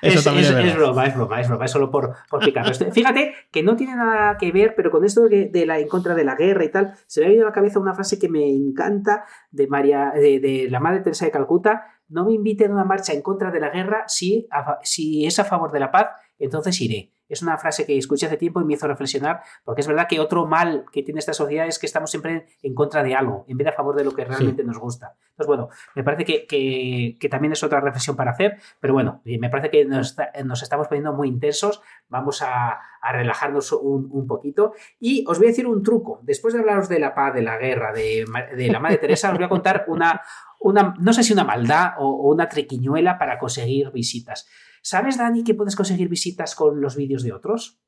[0.00, 2.74] Eso es, también es, es, broma, es broma, es broma, es solo por, por picar.
[2.92, 6.14] Fíjate que no tiene nada que ver, pero con esto de, de, la en contra
[6.14, 8.28] de la guerra y tal, se me ha venido a la cabeza una frase que
[8.28, 11.86] me encanta de María, de, de la madre Teresa de Calcuta.
[12.12, 15.38] No me inviten a una marcha en contra de la guerra si, a, si es
[15.38, 17.11] a favor de la paz, entonces iré.
[17.32, 20.20] Es una frase que escuché hace tiempo y me hizo reflexionar, porque es verdad que
[20.20, 23.56] otro mal que tiene esta sociedad es que estamos siempre en contra de algo, en
[23.56, 24.68] vez de a favor de lo que realmente sí.
[24.68, 25.14] nos gusta.
[25.30, 29.22] Entonces, bueno, me parece que, que, que, también es otra reflexión para hacer, pero bueno,
[29.24, 30.14] me parece que nos,
[30.62, 34.74] estamos poniendo muy intensos, vamos a, a relajarnos un, un, poquito.
[35.00, 36.20] Y os voy a decir un truco.
[36.22, 39.36] Después de hablaros de la paz, de la guerra, de, de la Madre Teresa, os
[39.36, 40.20] voy a contar una,
[40.60, 44.46] una, no sé si una maldad o, o una triquiñuela para conseguir visitas.
[44.82, 47.78] ¿Sabes, Dani, que puedes conseguir visitas con los vídeos de otros?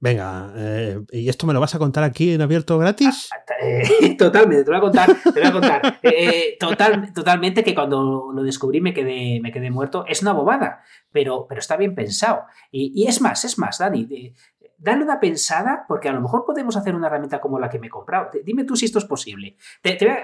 [0.00, 3.30] Venga, eh, ¿y esto me lo vas a contar aquí en abierto gratis?
[3.32, 5.16] Ah, eh, totalmente, te lo voy a contar.
[5.22, 6.00] Te voy a contar.
[6.02, 10.04] Eh, total, totalmente que cuando lo descubrí me quedé, me quedé muerto.
[10.06, 12.42] Es una bobada, pero, pero está bien pensado.
[12.70, 14.34] Y, y es más, es más, Dani,
[14.78, 17.86] dale una pensada, porque a lo mejor podemos hacer una herramienta como la que me
[17.86, 18.30] he comprado.
[18.44, 19.56] Dime tú si esto es posible.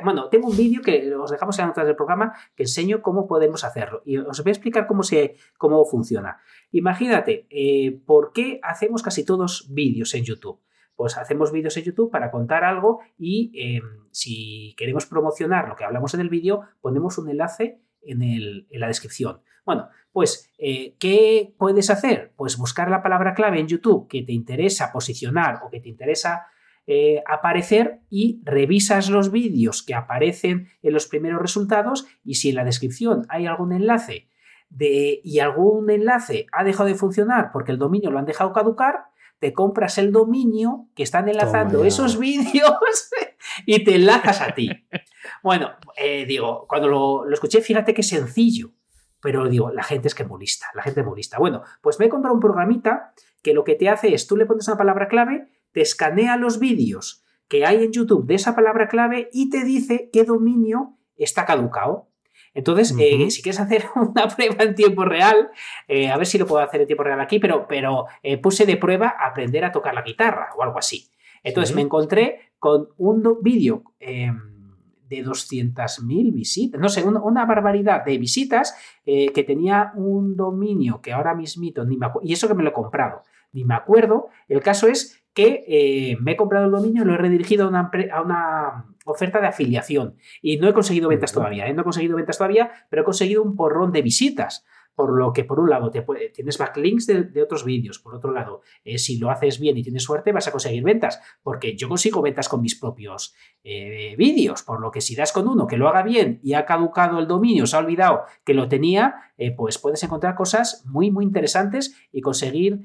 [0.05, 4.03] Bueno, tengo un vídeo que os dejamos en del programa que enseño cómo podemos hacerlo.
[4.05, 6.39] Y os voy a explicar cómo, se, cómo funciona.
[6.73, 10.61] Imagínate, eh, ¿por qué hacemos casi todos vídeos en YouTube?
[10.95, 15.85] Pues hacemos vídeos en YouTube para contar algo y eh, si queremos promocionar lo que
[15.85, 19.41] hablamos en el vídeo, ponemos un enlace en, el, en la descripción.
[19.65, 22.33] Bueno, pues, eh, ¿qué puedes hacer?
[22.37, 26.47] Pues buscar la palabra clave en YouTube que te interesa posicionar o que te interesa
[26.87, 32.57] eh, aparecer y revisas los vídeos que aparecen en los primeros resultados y si en
[32.57, 34.29] la descripción hay algún enlace
[34.71, 39.05] de, y algún enlace ha dejado de funcionar porque el dominio lo han dejado caducar,
[39.39, 41.89] te compras el dominio que están enlazando Toma.
[41.89, 43.11] esos vídeos
[43.67, 44.71] y te enlazas a ti.
[45.43, 48.73] Bueno, eh, digo, cuando lo, lo escuché, fíjate qué sencillo
[49.21, 51.31] pero digo, la gente es que molista, la gente es.
[51.39, 54.47] Bueno, pues me he comprado un programita que lo que te hace es, tú le
[54.47, 58.89] pones una palabra clave, te escanea los vídeos que hay en YouTube de esa palabra
[58.89, 62.09] clave y te dice qué dominio está caducado.
[62.55, 63.27] Entonces, uh -huh.
[63.27, 65.51] eh, si quieres hacer una prueba en tiempo real,
[65.89, 68.67] eh, a ver si lo puedo hacer en tiempo real aquí, pero, pero eh, puse
[68.67, 71.11] de prueba aprender a tocar la guitarra o algo así.
[71.43, 71.75] Entonces ¿Sí?
[71.75, 74.50] me encontré con un vídeo em,
[75.11, 81.01] de 200.000 visitas, no sé, una, una, barbaridad de visitas eh, que tenía un dominio
[81.03, 83.75] que ahora mismito ni me acuerdo, y eso que me lo he comprado, ni me
[83.75, 84.29] acuerdo.
[84.49, 87.69] El caso es que eh, me he comprado el dominio y lo he redirigido a
[87.69, 90.15] una, a una, oferta de afiliación.
[90.41, 91.75] Y no he conseguido ventas todavía, ¿eh?
[91.75, 94.65] no he conseguido ventas todavía, pero he conseguido un porrón de visitas.
[95.01, 97.99] Por lo que, por un lado, te tienes backlinks de, otros vídeos.
[98.01, 101.23] Por otro lado, eh, si lo haces bien y tienes suerte, vas a conseguir ventas.
[101.43, 103.35] Porque yo consigo ventas con mis propios
[103.65, 104.63] eh, vídeos.
[104.63, 107.27] Por lo que si das con uno que lo haga bien y ha caducado el
[107.27, 111.97] dominio, se ha olvidado que lo tenía, eh, pues puedes encontrar cosas muy, muy interesantes
[112.13, 112.83] y conseguir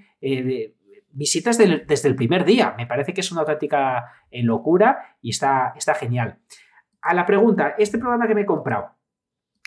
[1.12, 2.76] visitas desde el primer día.
[2.78, 6.40] Me parece que es una auténtica locura y está, está genial.
[7.02, 8.95] A la pregunta, este programa que me he comprado,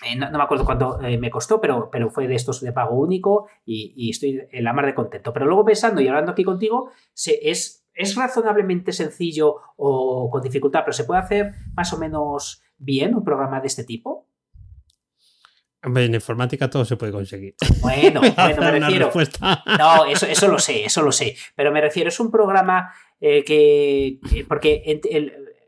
[0.05, 2.97] eh, no, me acuerdo cuánto eh, me costó, pero, pero fue de estos de pago
[2.97, 5.33] único y, estoy en la mar de contento.
[5.33, 10.93] Pero luego pensando y hablando aquí contigo, es, es razonablemente sencillo o con dificultad, pero
[10.93, 14.27] se puede hacer más o menos bien un programa de este tipo.
[15.83, 17.55] En informática todo se puede conseguir.
[17.81, 19.11] Bueno, bueno me refiero.
[19.79, 21.37] No, eso, eso lo sé, eso lo sé.
[21.57, 25.01] Pero me refiero, es un programa eh, que, Porque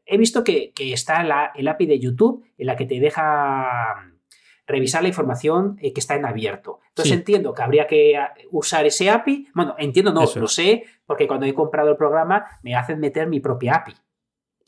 [0.06, 4.09] he visto que, está la, el API de YouTube en la que te deja
[4.70, 6.80] revisar la información eh, que está en abierto.
[6.88, 9.48] Entonces entiendo que habría que ah, usar ese API.
[9.54, 13.40] Bueno, entiendo, no, lo sé, porque cuando he comprado el programa me hacen meter mi
[13.40, 13.94] propia API.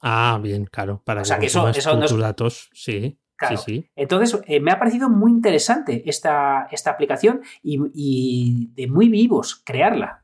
[0.00, 1.00] Ah, bien, claro.
[1.04, 3.18] Para que, tus datos, sí.
[3.48, 3.90] Sí, sí.
[3.96, 10.21] Entonces, eh, me ha parecido muy interesante esta, esta aplicación y de muy vivos crearla.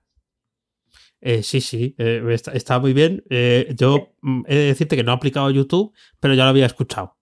[1.21, 3.25] Eh, sí, sí, eh, está, muy bien.
[3.29, 6.67] Eh, yo mm, he de decirte que no he aplicado YouTube, pero ya lo había
[6.67, 7.17] escuchado.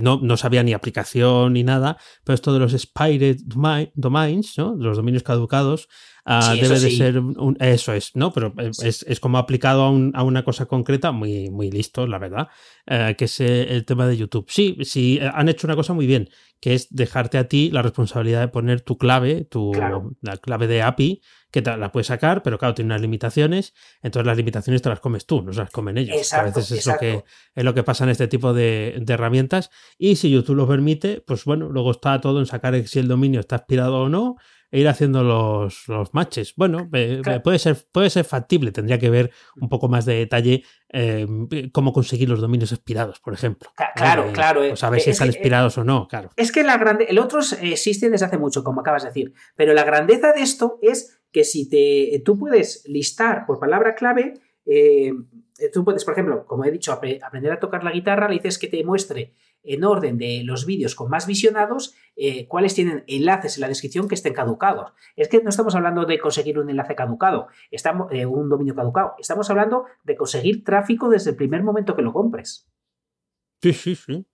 [0.00, 3.38] no, no, sabía ni aplicación ni nada, pero esto de los Spired
[3.94, 4.74] Domains, ¿no?
[4.74, 5.88] los dominios caducados,
[6.24, 8.32] ah, debe de ser un, eso es, ¿no?
[8.32, 12.18] Pero es, es, como aplicado a, un, a, una cosa concreta, muy, muy listo, la
[12.18, 12.48] verdad,
[12.86, 14.46] que es el tema de YouTube.
[14.48, 16.28] Sí, sí, han hecho una cosa muy bien,
[16.60, 19.72] que es dejarte a ti la responsabilidad de poner tu clave, tu
[20.20, 24.36] la clave de API que la puedes sacar, pero claro, tiene unas limitaciones, entonces las
[24.36, 26.32] limitaciones te las comes tú, no se las comen ellos.
[26.34, 29.70] a veces es lo, que, es lo que pasa en este tipo de, herramientas.
[29.96, 33.40] Y si YouTube lo permite, pues bueno, luego está todo en sacar si el dominio
[33.40, 34.36] está aspirado o no,
[34.70, 36.54] e ir haciendo los, los matches.
[36.56, 41.26] Bueno, puede, ser, puede ser factible, tendría que ver un poco más de detalle eh,
[41.72, 43.70] cómo conseguir los dominios expirados, por ejemplo.
[43.94, 44.72] Claro, claro.
[44.72, 46.30] O saber si están expirados o no, claro.
[46.36, 49.72] Es que la grande, el otro existe desde hace mucho, como acabas de decir, pero
[49.74, 54.34] la grandeza de esto es que si te, tú puedes listar por palabra clave,
[54.66, 55.12] eh,
[55.72, 58.68] tú puedes, por ejemplo, como he dicho, aprender a tocar la guitarra, le dices que
[58.68, 63.62] te muestre en orden de los vídeos con más visionados eh, cuáles tienen enlaces en
[63.62, 64.92] la descripción que estén caducados.
[65.16, 69.14] Es que no estamos hablando de conseguir un enlace caducado, estamos, eh, un dominio caducado,
[69.18, 72.68] estamos hablando de conseguir tráfico desde el primer momento que lo compres.
[73.60, 74.26] Sí, sí, sí.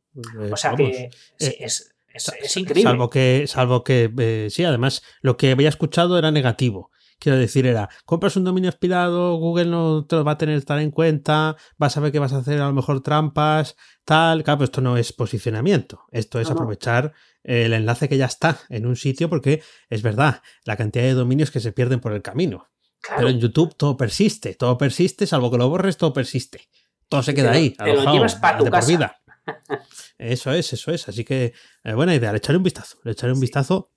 [0.53, 2.91] o sea que es, es, increíble.
[2.91, 6.91] Salvo que, salvo que eh, sí, además, lo que había escuchado era negativo.
[7.25, 10.81] Quiero decir, era, compras un dominio expirado, Google no te lo va a tener tan
[10.81, 14.45] en cuenta, vas a ver que vas a hacer a lo mejor trampas, tal.
[14.45, 16.05] Claro, esto no es posicionamiento.
[16.13, 20.77] Esto es aprovechar el enlace que ya está en un sitio, porque es verdad, la
[20.77, 22.69] cantidad de dominios que se pierden por el camino.
[23.17, 26.69] Pero en YouTube todo persiste, todo persiste, salvo que lo borres, todo persiste.
[27.09, 28.87] Todo se queda ahí, te lo llevas para tu casa.
[28.87, 29.17] vida.
[30.19, 31.09] Eso es, eso es.
[31.09, 33.93] Así que eh, buena idea, le echaré un vistazo, le echaré un vistazo.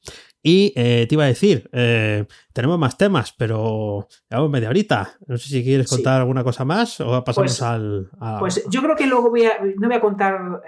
[0.48, 5.18] Y eh, te iba a decir, eh, tenemos más temas, pero llevamos media horita.
[5.28, 8.10] No sé si quieres contar alguna cosa más o pasamos pues, al...
[8.40, 10.62] Pues yo creo que luego voy a, no voy a contar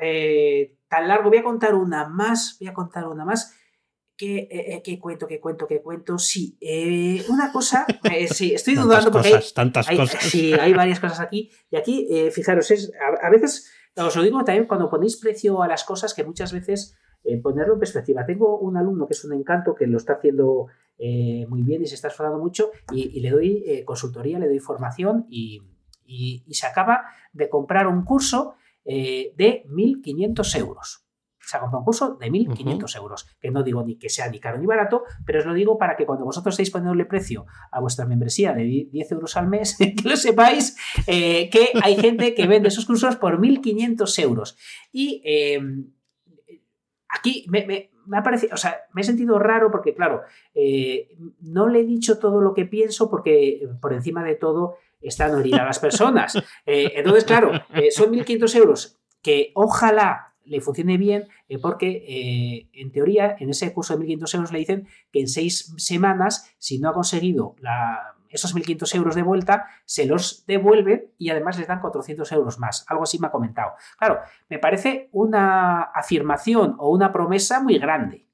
[0.89, 3.56] tan largo, voy a contar una más, voy a contar una más.
[4.18, 6.20] ¿Qué, cuento, qué cuento, qué cuento?
[6.20, 6.58] Sí,
[7.30, 7.86] una cosa,
[8.34, 10.22] sí, estoy dudando porque hay, tantas cosas.
[10.24, 11.52] Sí, hay varias cosas aquí.
[11.72, 15.86] Y aquí, fijaros, es, a veces os lo digo también cuando ponéis precio a las
[15.86, 18.25] cosas, que muchas veces eh, ponerlo en perspectiva.
[18.25, 21.88] Tengo un alumno que es un encanto, que lo está haciendo eh, muy bien y
[21.88, 25.62] se está esforzando mucho, y, le doy eh, consultoría, le doy formación y,
[26.49, 27.03] se acaba
[27.34, 31.05] de comprar un curso de 1.500 euros
[31.49, 34.39] se ha comprado un curso de 1.500 euros, que no digo ni que sea ni
[34.39, 37.79] caro ni barato, pero os lo digo para que cuando vosotros estéis poniéndole precio a
[37.79, 40.77] vuestra membresía de 10 euros al mes, que lo sepáis,
[41.08, 44.58] eh, que hay gente que vende esos cursos por 1.500 euros.
[44.91, 45.91] Y em,
[47.10, 50.22] aquí me, ha parecido, o sea, me he sentido raro porque, claro,
[50.54, 55.36] eh, no le he dicho todo lo que pienso porque por encima de todo están
[55.36, 56.33] orientadas las personas.
[56.65, 57.52] Eh, entonces, claro,
[57.90, 63.71] son 1.500 euros que ojalá le funcione bien, eh, porque eh, en teoría en ese
[63.71, 67.56] curso de 1.500 euros le dicen que en seis semanas, si no ha conseguido
[68.30, 72.86] esos 1.500 euros de vuelta, se los devuelven y además les dan 400 euros más.
[72.88, 73.71] Algo así me ha comentado.
[73.98, 74.19] Claro,
[74.50, 78.30] me parece una afirmación o una promesa muy grande.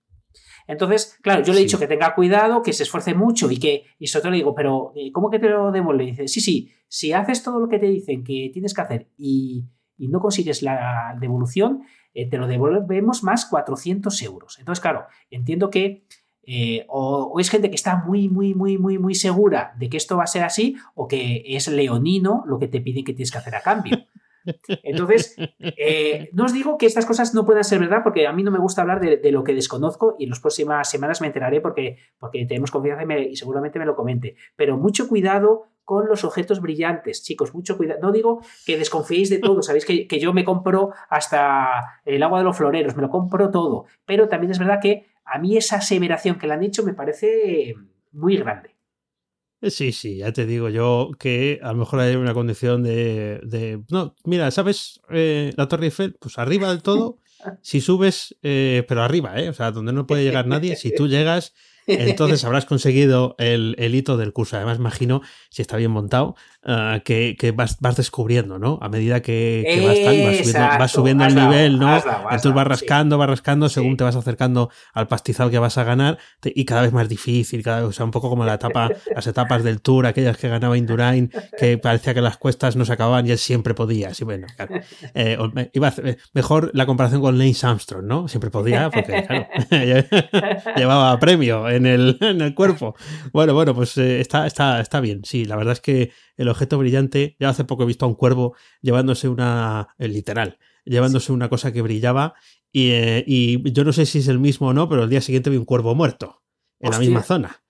[0.68, 3.84] Entonces, claro, yo le he dicho que tenga cuidado, que se esfuerce mucho y que,
[4.00, 6.06] y sobre todo le digo, pero eh, ¿cómo que te lo devuelve?
[6.06, 9.66] dice, sí, sí, si haces todo lo que te dicen que tienes que hacer y,
[9.98, 11.84] no consigues la devolución,
[12.14, 14.60] eh, te lo devolvemos más 400 euros.
[14.60, 16.06] Entonces, claro, entiendo que
[16.48, 20.18] eh, o, es gente que está muy, muy, muy, muy, muy segura de que esto
[20.18, 23.38] va a ser así, o que es leonino lo que te piden que tienes que
[23.38, 23.98] hacer a cambio.
[24.84, 28.44] Entonces, eh, no os digo que estas cosas no puedan ser verdad, porque a mí
[28.44, 31.62] no me gusta hablar de, lo que desconozco y en las próximas semanas me enteraré
[31.62, 34.36] porque, porque tenemos confianza y, seguramente me lo comente.
[34.56, 38.00] Pero mucho cuidado con los objetos brillantes, chicos, mucho cuidado.
[38.02, 42.40] No digo que desconfiéis de todo, sabéis que, que yo me compro hasta el agua
[42.40, 45.78] de los floreros, me lo compro todo, pero también es verdad que a mí esa
[45.78, 47.76] aseveración que le han hecho me parece
[48.12, 48.76] muy grande.
[49.62, 53.84] Eh, sí, sí, ya te digo yo que a lo mejor hay una condición de...
[53.90, 56.16] no, mira, ¿sabes eh, la Torre Eiffel?
[56.20, 57.20] Pues arriba del todo,
[57.62, 59.50] si subes, eh, pero arriba, ¿eh?
[59.50, 61.54] O sea, donde no puede llegar nadie, si tú llegas
[61.88, 64.58] entonces habrás conseguido el, hito del curso.
[64.58, 66.36] Además, imagino, si está bien montado,
[66.66, 68.80] ah, que, vas, descubriendo, ¿no?
[68.82, 69.64] A medida que,
[70.80, 71.96] vas, subiendo, el nivel, ¿no?
[71.96, 76.18] Entonces vas rascando, vas rascando según te vas acercando al pastizal que vas a ganar
[76.44, 79.28] y cada vez más difícil, cada vez, o sea, un poco como la etapa, las
[79.28, 83.28] etapas del tour, aquellas que ganaba Indurain, que parecía que las cuestas no se acababan
[83.28, 84.14] y él siempre podía.
[84.14, 84.48] Sí, bueno,
[85.14, 85.38] eh,
[85.74, 88.28] iba eh, mejor la comparación con Lance Armstrong, ¿no?
[88.28, 89.48] Siempre podía porque, claro,
[90.76, 92.96] llevaba premio en el, en el cuerpo.
[93.32, 95.24] Bueno, bueno, pues eh, está, está, está bien.
[95.24, 98.16] Sí, la verdad es que el objeto brillante, ya hace poco he visto a un
[98.16, 102.36] cuervo llevándose una, el literal, llevándose una cosa que brillaba
[102.72, 105.22] y, eh, y, yo no sé si es el mismo o no, pero el día
[105.22, 106.44] siguiente vi un cuervo muerto
[106.80, 107.62] en la misma zona.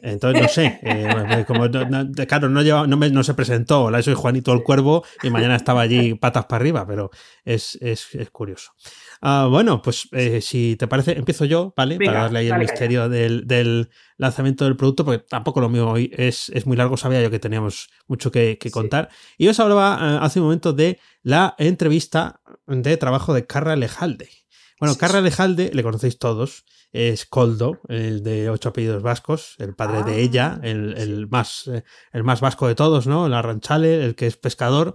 [0.00, 4.14] Entonces, no sé, eh, como claro, no, lleva, no, me, no, se presentó, la soy
[4.14, 7.10] Juanito el Cuervo y mañana estaba allí patas para arriba, pero
[7.44, 8.72] es, es, es curioso.
[9.20, 11.98] Ah, bueno, pues eh, si te parece, empiezo yo, ¿vale?
[11.98, 16.48] Para darle ahí el misterio del, lanzamiento del producto, porque tampoco lo mío hoy es,
[16.50, 19.08] es muy largo, sabía yo que teníamos mucho que, contar.
[19.38, 24.28] Y os hablaba eh, hace un momento de la entrevista de trabajo de Carra Lejalde.
[24.80, 30.04] Bueno, Carra Lejalde, le conocéis todos, es Coldo, el de ocho apellidos vascos, el padre
[30.04, 33.26] de ella, ah, el, más, eh, el más vasco de todos, ¿no?
[33.26, 34.94] El arranchale, el que es pescador.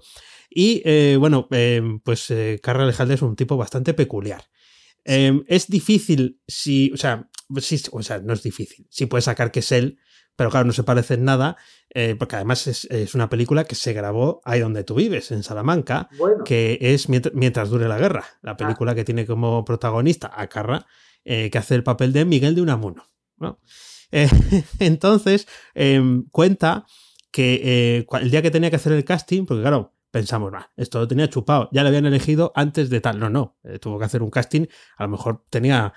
[0.50, 4.44] Y eh, bueno, em, pues eh, Carra Alejandro es un tipo bastante peculiar.
[5.06, 7.30] Em, es difícil si, o sea,
[7.92, 8.88] o sea, no es difícil.
[8.90, 10.00] Sí puedes sacar que es él,
[10.36, 11.58] pero claro, no se parece en nada,
[11.94, 16.10] eh, porque además es, una película que se grabó ahí donde tú vives, en Salamanca,
[16.46, 18.26] que es mientras, dure la guerra.
[18.42, 20.86] La película que tiene como protagonista a Carra,
[21.24, 23.10] que hace el papel de Miguel de Unamuno.
[24.80, 26.86] entonces, em, cuenta
[27.32, 31.08] que el día que tenía que hacer el casting, porque claro, pensamos, va, esto lo
[31.08, 33.20] tenía chupado, ya lo habían elegido antes de tal.
[33.20, 34.66] No, no, eh, tuvo que hacer un casting,
[34.98, 35.94] a lo mejor tenía,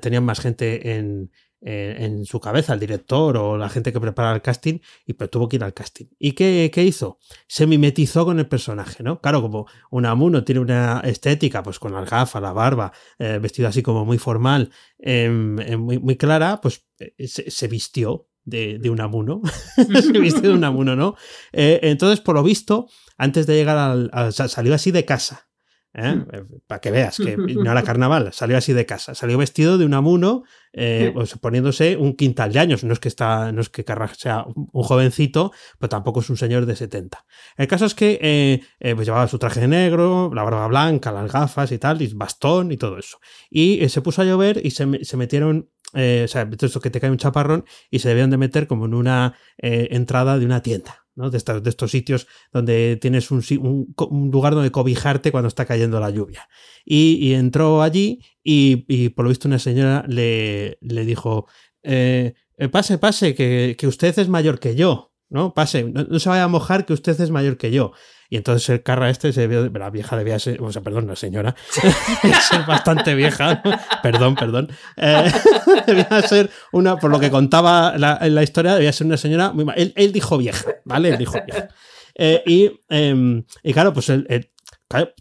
[0.00, 1.30] tenían más gente en,
[1.60, 5.48] en, su cabeza, el director o la gente que prepara el casting, y pero tuvo
[5.48, 6.06] que ir al casting.
[6.18, 7.18] ¿Y qué, qué hizo?
[7.46, 9.20] Se mimetizó con el personaje, ¿no?
[9.20, 13.68] Claro, como un amuno tiene una estética, pues con las gafas, la barba, eh, vestido
[13.68, 18.90] así como muy formal, em, em, muy, muy, clara, pues eh, se, vistió de, de,
[18.90, 19.42] un amuno,
[19.76, 19.84] se
[20.20, 21.16] vistió de un amuno, ¿no?
[21.52, 25.48] entonces, por lo visto, antes de llegar al, salió así de casa.
[25.94, 26.14] ¿eh?
[26.14, 26.26] Hmm.
[26.32, 29.14] Eh, para que veas que no era carnaval, salió así de casa.
[29.14, 32.84] Salió vestido de un amuno, eh, pues, poniéndose un quintal de años.
[32.84, 33.84] No es que está, no es que
[34.16, 37.24] sea un jovencito, pero tampoco es un señor de 70.
[37.56, 41.78] El caso es que pues llevaba su traje negro, la barba blanca, las gafas y
[41.78, 43.18] tal, y bastón y todo eso.
[43.50, 47.10] Y se puso a llover y se, se metieron o sea, esto que te cae
[47.10, 51.04] un chaparrón y se debían de meter como en una entrada de una tienda.
[51.14, 55.98] De, estos, de estos sitios donde tienes un, un, lugar donde cobijarte cuando está cayendo
[55.98, 56.48] la lluvia.
[56.84, 61.48] Y, entró allí y, por lo visto una señora le, le dijo,
[61.82, 65.54] eh, eh, pase, pase, que, que, usted es mayor que yo, ¿no?
[65.54, 67.92] Pase, no, se vaya a mojar que usted es mayor que yo.
[68.30, 71.16] Y entonces el carra este se vio, la vieja debía ser, o sea, perdón, la
[71.16, 73.62] señora, ser bastante vieja,
[74.02, 75.32] perdón, perdón, eh,
[75.86, 79.64] debía ser una, por lo que contaba en la historia, debía ser una señora muy
[79.76, 81.08] Él, él dijo vieja, ¿vale?
[81.10, 81.68] Él dijo vieja.
[82.14, 84.50] Eh, y, eh, y, claro, pues el,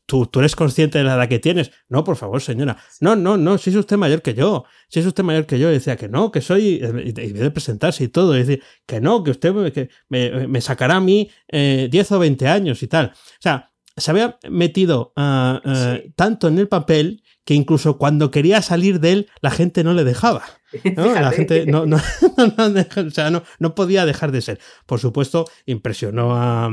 [0.06, 1.72] ¿tú, eres consciente de la edad que tienes.
[1.90, 2.78] No, por favor, señora.
[3.02, 4.66] No, no, no, si es usted mayor que yo.
[4.88, 5.70] Si es usted mayor que yo.
[5.70, 6.82] Y decía que no, que soy.
[6.82, 8.36] Y debe presentarse y todo.
[8.36, 12.20] Y decir que no, que usted me, que me, sacará a mí eh, 10 o
[12.20, 13.08] 20 años y tal.
[13.08, 18.62] O sea, se había metido ah, ah, tanto en el papel que incluso cuando quería
[18.62, 20.44] salir de él, la gente no le dejaba.
[20.98, 24.60] La gente no, no, o sea, no, no podía dejar de ser.
[24.86, 26.70] Por supuesto, impresionó a,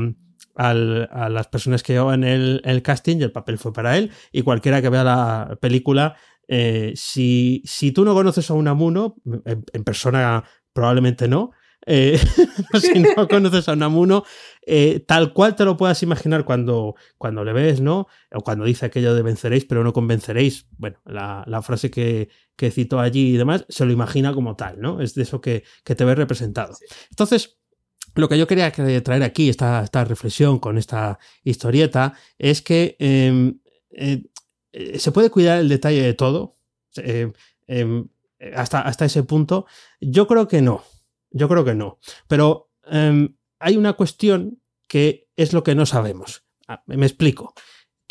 [0.55, 4.11] a las personas que llevaban el, el casting y el papel fue para él.
[4.31, 6.15] Y cualquiera que vea la película
[6.47, 10.43] si, si, tú no conoces a un Amuno, en persona
[10.73, 11.51] probablemente no,
[11.85, 12.19] eh,
[12.81, 14.23] si no conoces a Unamuno,
[14.65, 18.07] eh, tal cual te lo puedas imaginar cuando, cuando le ves, ¿no?
[18.33, 20.67] O cuando dice aquello de venceréis, pero no convenceréis.
[20.77, 25.01] Bueno, la, frase que, que, citó allí y demás, se lo imagina como tal, ¿no?
[25.01, 26.75] Es de eso que, te ves representado.
[27.09, 27.59] Entonces,
[28.15, 33.59] lo que yo quería traer aquí, esta, esta reflexión con esta historieta, es que em,
[33.91, 34.23] eh,
[34.97, 36.57] se puede cuidar el detalle de todo.
[37.67, 38.07] Em,
[38.55, 39.65] hasta, hasta ese punto.
[39.99, 40.83] Yo creo que no.
[41.31, 41.99] Yo creo que no.
[42.27, 46.45] Pero em, hay una cuestión que es lo que no sabemos.
[46.67, 47.53] Ah, me explico.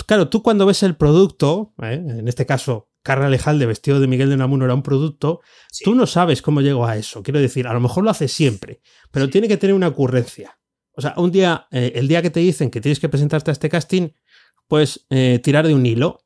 [0.07, 1.95] Claro, tú cuando ves el producto, ¿eh?
[1.95, 5.43] en este caso, Carla Lejalde vestido de Miguel de Unamuno era un producto,
[5.85, 7.23] tú no sabes cómo llegó a eso.
[7.23, 8.81] Quiero decir, a lo mejor lo hace siempre,
[9.11, 10.59] pero tiene que tener una ocurrencia.
[10.97, 13.53] O sea, un día, eh, el día que te dicen que tienes que presentarte a
[13.53, 14.09] este casting,
[14.69, 16.25] pues eh, tirar de un hilo.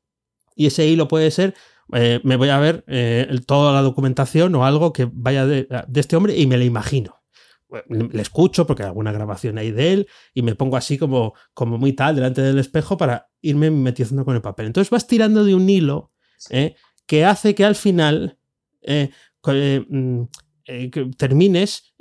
[0.54, 1.54] Y ese hilo puede ser
[1.92, 2.84] eh, me voy a ver
[3.46, 7.16] toda la documentación o algo que vaya de, este hombre y me lo imagino.
[7.88, 11.76] Le escucho porque hay alguna grabación ahí de él y me pongo así como, como
[11.76, 14.66] muy tal delante del espejo para irme metiendo con el papel.
[14.66, 16.12] Entonces vas tirando de un hilo
[16.50, 16.74] eh,
[17.06, 18.38] que hace que al final
[18.86, 20.22] mm,
[21.16, 21.94] termines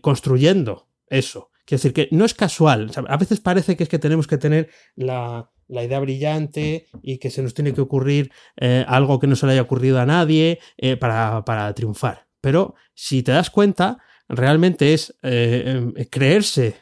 [0.00, 1.52] construyendo eso.
[1.64, 2.90] Quiero decir que no es casual.
[3.08, 7.42] a veces parece que es que tenemos que tener la, idea brillante y que se
[7.42, 10.96] nos tiene que ocurrir eh, algo que no se le haya ocurrido a nadie eh,
[10.96, 12.26] para, triunfar.
[12.40, 16.76] Pero si te das cuenta, realmente es eh, em, creerse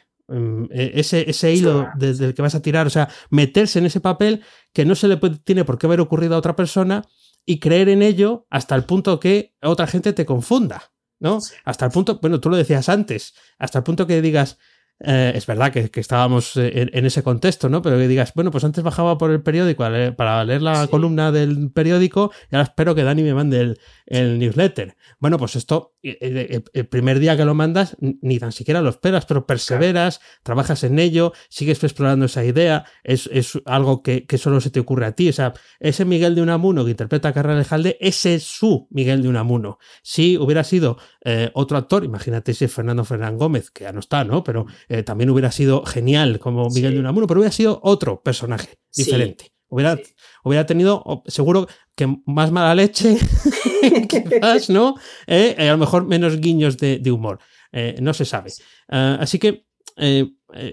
[0.71, 4.41] ese, ese, hilo desde el que vas a tirar, o sea, meterse en ese papel
[4.73, 7.03] que no se le tiene por qué haber ocurrido a otra persona
[7.45, 11.39] y creer en ello hasta el punto que otra gente te confunda, ¿no?
[11.65, 14.57] Hasta el punto, bueno, tú lo decías antes, hasta el punto que digas,
[15.03, 17.81] eh, es verdad que, estábamos eh, en, ese contexto, ¿no?
[17.81, 19.83] Pero que digas, bueno, pues antes bajaba por el periódico
[20.15, 23.75] para leer la columna del periódico y ahora espero que Dani me mande
[24.05, 24.95] el, newsletter.
[25.19, 29.45] Bueno, pues esto, el, primer día que lo mandas, ni tan siquiera lo esperas, pero
[29.45, 33.29] perseveras, trabajas en ello, sigues explorando esa idea, es,
[33.65, 35.29] algo que, solo se te ocurre a ti.
[35.29, 39.21] O sea, ese Miguel de Unamuno que interpreta a Carrera Jalde, ese es su Miguel
[39.21, 39.77] de Unamuno.
[40.01, 43.99] Si hubiera sido eh, otro actor, imagínate si es Fernando Fernán Gómez, que ya no
[43.99, 44.43] está, ¿no?
[44.43, 48.79] Pero eh, también hubiera sido genial como Miguel de Unamuno, pero hubiera sido otro personaje
[48.95, 49.51] diferente.
[49.71, 49.97] Hubiera,
[50.43, 51.65] hubiera tenido, seguro
[51.95, 53.17] que más mala leche,
[54.09, 54.95] quizás, ¿no?
[55.25, 57.39] Eh, a lo mejor menos guiños de, humor.
[57.71, 58.51] Eh, no se sabe.
[58.89, 59.65] así que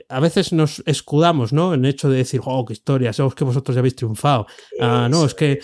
[0.09, 1.75] a veces nos escudamos, ¿no?
[1.75, 4.47] En el hecho de decir, oh, qué historia, sabemos que vosotros ya habéis triunfado.
[4.81, 5.61] Ah, no, es que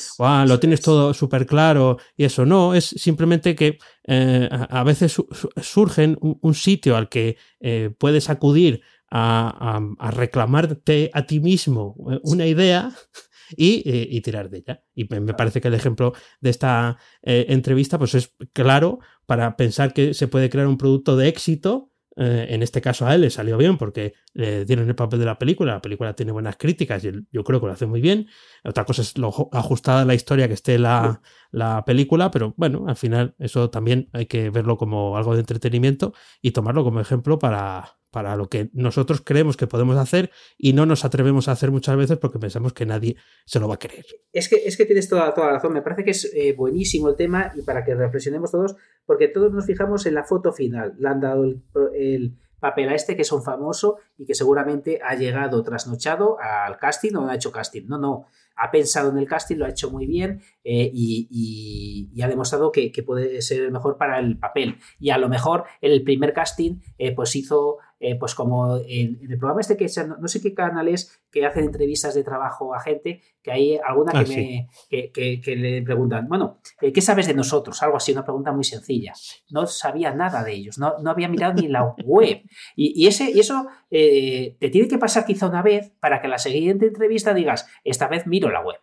[0.46, 2.46] lo tienes todo súper claro y eso.
[2.46, 5.16] No, es simplemente que eh, a veces
[5.60, 8.82] surgen un, sitio al que eh, puedes acudir
[9.16, 12.92] a, reclamarte a ti mismo eh, una idea
[13.56, 14.84] y, tirar de ella.
[14.94, 20.14] Y me parece que el ejemplo de esta entrevista pues es claro para pensar que
[20.14, 23.58] se puede crear un producto de éxito eh, en este caso a él le salió
[23.58, 27.10] bien porque le dieron el papel de la película, la película tiene buenas críticas y
[27.32, 28.28] yo creo que lo hace muy bien.
[28.62, 32.84] Otra cosa es lo ajustada a la historia que esté la, la película, pero bueno,
[32.86, 37.38] al final eso también hay que verlo como algo de entretenimiento y tomarlo como ejemplo
[37.38, 41.72] para, para lo que nosotros creemos que podemos hacer y no nos atrevemos a hacer
[41.72, 44.06] muchas veces porque pensamos que nadie se lo va a creer.
[44.32, 45.72] Es que, es que tienes toda, toda la razón.
[45.72, 49.52] Me parece que es eh, buenísimo el tema y para que reflexionemos todos, porque todos
[49.52, 50.94] nos fijamos en la foto final.
[50.96, 55.16] Le han dado el, papel a este que es un famoso y que seguramente ha
[55.16, 57.82] llegado trasnochado al casting o no ha hecho casting.
[57.88, 58.26] No, no.
[58.56, 62.90] Ha pensado en el casting, lo ha hecho muy bien eh, y, ha demostrado que,
[63.04, 64.78] puede ser el mejor para el papel.
[64.98, 69.38] Y a lo mejor el primer casting eh, pues hizo eh, pues como en, el
[69.38, 73.22] programa este que no, sé qué canal es que hacen entrevistas de trabajo a gente,
[73.42, 77.82] que hay alguna que, ah, me, que, le preguntan, bueno, eh, ¿qué sabes de nosotros?
[77.82, 79.14] Algo así, una pregunta muy sencilla.
[79.48, 82.42] No sabía nada de ellos, no, no había mirado ni la web.
[82.76, 86.36] Y, ese, y eso eh, te tiene que pasar quizá una vez para que la
[86.36, 88.76] siguiente entrevista digas, esta vez miro la web.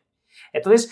[0.52, 0.92] Entonces,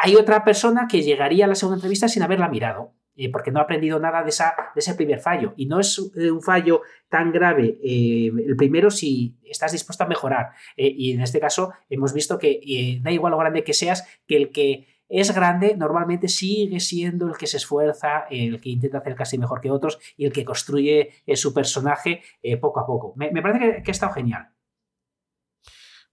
[0.00, 2.94] hay otra persona que llegaría a la segunda entrevista sin haberla mirado.
[3.14, 5.52] Eh, porque no ha aprendido nada de, ese primer fallo.
[5.56, 10.06] Y no es eh, un fallo tan grave eh, el primero si estás dispuesto a
[10.06, 10.52] mejorar.
[10.76, 14.50] y en este caso hemos visto que da igual lo grande que seas, que el
[14.50, 19.36] que es grande normalmente sigue siendo el que se esfuerza, el que intenta hacer casi
[19.36, 22.22] mejor que otros y el que construye su personaje
[22.62, 23.12] poco a poco.
[23.16, 24.48] Me, parece que, que ha estado genial.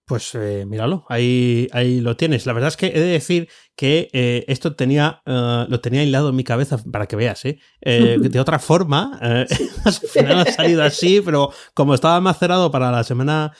[0.10, 2.47] Pues eh, míralo, ahí, ahí lo tienes.
[2.47, 3.47] La verdad es que he de decir
[3.80, 7.60] que eh, esto tenía, eh, lo tenía aislado en mi cabeza para que veas, ¿eh?
[7.82, 13.53] de otra forma, al final ha salido así, pero como estaba macerado para la semana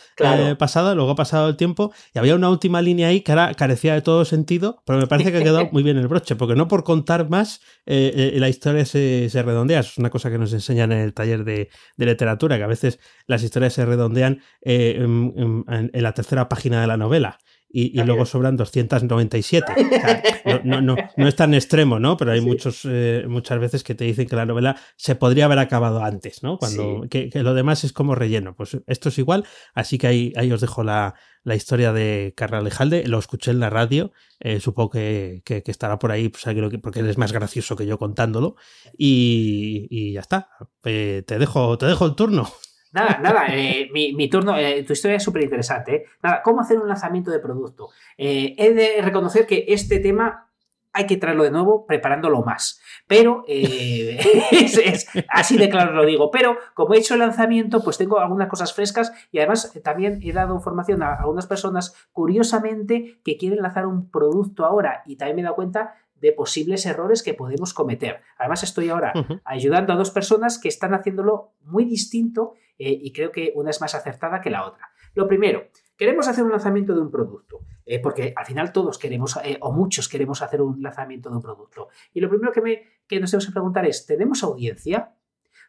[0.58, 3.94] pasada, luego ha pasado el tiempo y había una última línea ahí que ahora carecía
[3.94, 6.68] de todo sentido, pero me parece que ha quedado muy bien el broche, porque no
[6.68, 9.80] por contar más, la historia se, se, redondea.
[9.80, 13.00] Es una cosa que nos enseñan en el taller de, de literatura, que a veces
[13.26, 17.40] las historias se redondean en la tercera página de la novela.
[17.72, 19.74] Y, luego sobran 297.
[20.64, 22.18] no, no, no, es tan extremo, ¿no?
[22.18, 25.60] Pero hay muchos, eh, muchas veces que te dicen que la novela se podría haber
[25.60, 26.58] acabado antes, ¿no?
[26.58, 28.56] Cuando que, lo demás es como relleno.
[28.56, 31.14] Pues esto es igual, así que ahí, ahí os dejo la,
[31.44, 33.06] la historia de Carralejalde.
[33.06, 36.44] Lo escuché en la radio, eh, supongo que, que, estará por ahí, pues,
[36.82, 38.56] porque eres más gracioso que yo contándolo.
[38.98, 40.50] Y, y ya está.
[40.86, 42.50] Eh, te, dejo, te dejo el turno.
[42.92, 45.96] Nada, nada, eh, mi, turno, eh, tu historia es súper interesante.
[45.96, 46.06] ¿eh?
[46.24, 47.90] Nada, ¿cómo hacer un lanzamiento de producto?
[48.18, 50.48] he de reconocer que este tema
[50.92, 52.82] hay que traerlo de nuevo preparándolo más.
[53.08, 58.20] Pero, es, así de claro lo digo, pero como he hecho el lanzamiento, pues tengo
[58.20, 63.62] algunas cosas frescas y además también he dado formación a algunas personas, curiosamente, que quieren
[63.62, 67.74] lanzar un producto ahora y también me he dado cuenta de posibles errores que podemos
[67.74, 68.22] cometer.
[68.38, 69.14] Además, estoy ahora
[69.46, 73.82] ayudando a dos personas que están haciéndolo muy distinto eh, y creo que una es
[73.82, 74.90] más acertada que la otra.
[75.14, 75.68] Lo primero,
[75.98, 79.74] queremos hacer un lanzamiento de un producto, eh, porque al final todos queremos, eh, o
[79.74, 81.90] muchos queremos hacer un lanzamiento de un producto.
[82.14, 85.14] Y lo primero que, me, que nos tenemos que preguntar es, ¿tenemos audiencia?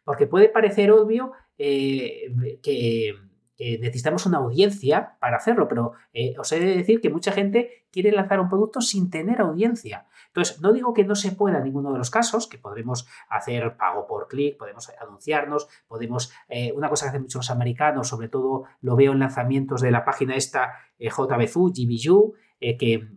[0.04, 3.14] Porque puede parecer obvio que
[3.58, 5.92] necesitamos una audiencia para hacerlo, pero
[6.38, 10.06] os he de decir que mucha gente quiere lanzar un producto sin tener audiencia.
[10.30, 13.76] Entonces, no digo que no se pueda en ninguno de los casos, que podremos hacer
[13.76, 18.64] pago por clic, podemos anunciarnos, podemos, eh, una cosa que hacen muchos americanos, sobre todo
[18.80, 23.08] lo veo en lanzamientos de la página esta eh, JBFU, GBU, eh, que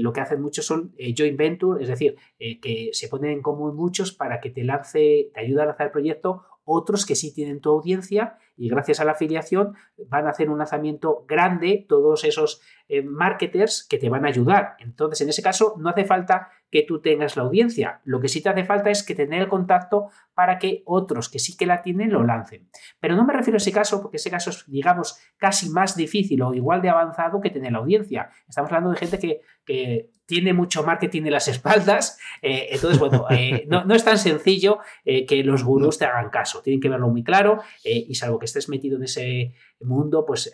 [0.00, 4.12] lo que hacen muchos son joint venture, es decir, que se ponen en común muchos
[4.12, 7.70] para que te lance, te ayude a lanzar el proyecto otros que sí tienen tu
[7.70, 9.74] audiencia y gracias a la afiliación
[10.08, 12.60] van a hacer un lanzamiento grande, todos esos
[13.04, 14.76] marketers que te van a ayudar.
[14.78, 18.00] Entonces, en ese caso, no hace falta que tú tengas la audiencia.
[18.04, 21.38] Lo que sí te hace falta es que tener el contacto para que otros que
[21.38, 22.68] sí que la tienen lo lancen.
[23.00, 26.42] Pero no me refiero a ese caso porque ese caso es, digamos, casi más difícil
[26.42, 28.30] o igual de avanzado que tener la audiencia.
[28.48, 32.18] Estamos hablando de gente que, que tiene mucho marketing en las espaldas.
[32.40, 36.62] Eh, entonces, bueno, eh, no, es tan sencillo eh, que los gurús te hagan caso.
[36.62, 40.50] Tienen que verlo muy claro y salvo que estés metido en ese mundo, pues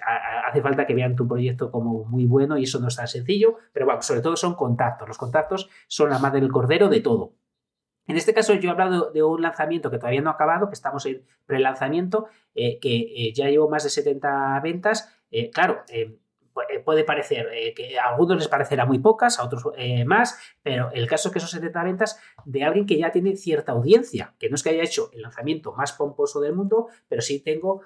[0.48, 3.58] hace falta que vean tu proyecto como muy bueno y eso no es tan sencillo.
[3.72, 5.06] Pero bueno, sobre todo son contactos.
[5.06, 7.34] Los contactos son la madre del cordero de todo.
[8.08, 10.74] En este caso yo he hablado de un lanzamiento que todavía no ha acabado, que
[10.74, 15.14] estamos en pre-lanzamiento, que ya llevo más de 70 ventas.
[15.52, 15.84] claro,
[16.84, 20.90] puede parecer eh, que a algunos les parecerá muy pocas, a otros eh, más, pero
[20.92, 24.48] el caso es que son 70 ventas de alguien que ya tiene cierta audiencia, que
[24.48, 27.82] no es que haya hecho el lanzamiento más pomposo del mundo, pero sí tengo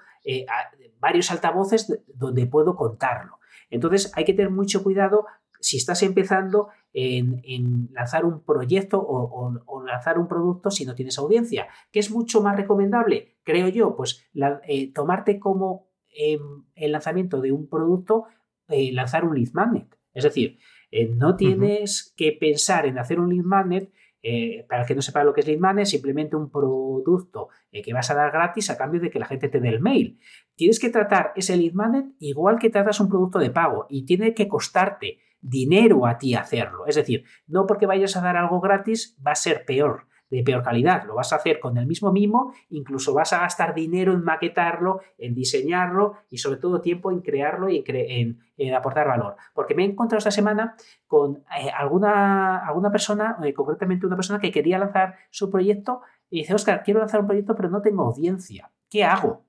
[0.99, 3.39] varios altavoces donde puedo contarlo.
[3.69, 5.25] Entonces hay que tener mucho cuidado
[5.63, 11.67] si estás empezando en, lanzar un proyecto o, lanzar un producto si no tienes audiencia.
[11.91, 13.37] ¿Qué es mucho más recomendable?
[13.43, 14.25] Creo yo, pues
[14.93, 18.25] tomarte como em, el lanzamiento de un producto
[18.73, 19.97] eh, lanzar un lead magnet.
[20.13, 20.57] Es decir,
[20.91, 23.91] eh, no tienes que pensar en hacer un lead magnet.
[24.25, 27.91] Eh, para el que no sepa lo que es lead magnet, simplemente un producto que
[27.91, 30.17] vas a dar gratis a cambio de que la gente te dé el mail.
[30.55, 34.33] Tienes que tratar ese lead magnet igual que tratas un producto de pago y tiene
[34.33, 36.87] que costarte dinero a ti hacerlo.
[36.87, 40.63] Es decir, no porque vayas a dar algo gratis va a ser peor de peor
[40.63, 41.05] calidad.
[41.05, 45.01] Lo vas a hacer con el mismo mimo, incluso vas a gastar dinero en maquetarlo,
[45.17, 49.35] en diseñarlo y sobre todo tiempo en crearlo y en, aportar valor.
[49.53, 50.75] Porque me he encontrado esta semana
[51.05, 56.39] con eh, alguna, alguna persona, eh, concretamente una persona que quería lanzar su proyecto y
[56.39, 58.71] dice, Oscar, quiero lanzar un proyecto pero no tengo audiencia.
[58.89, 59.45] ¿Qué hago?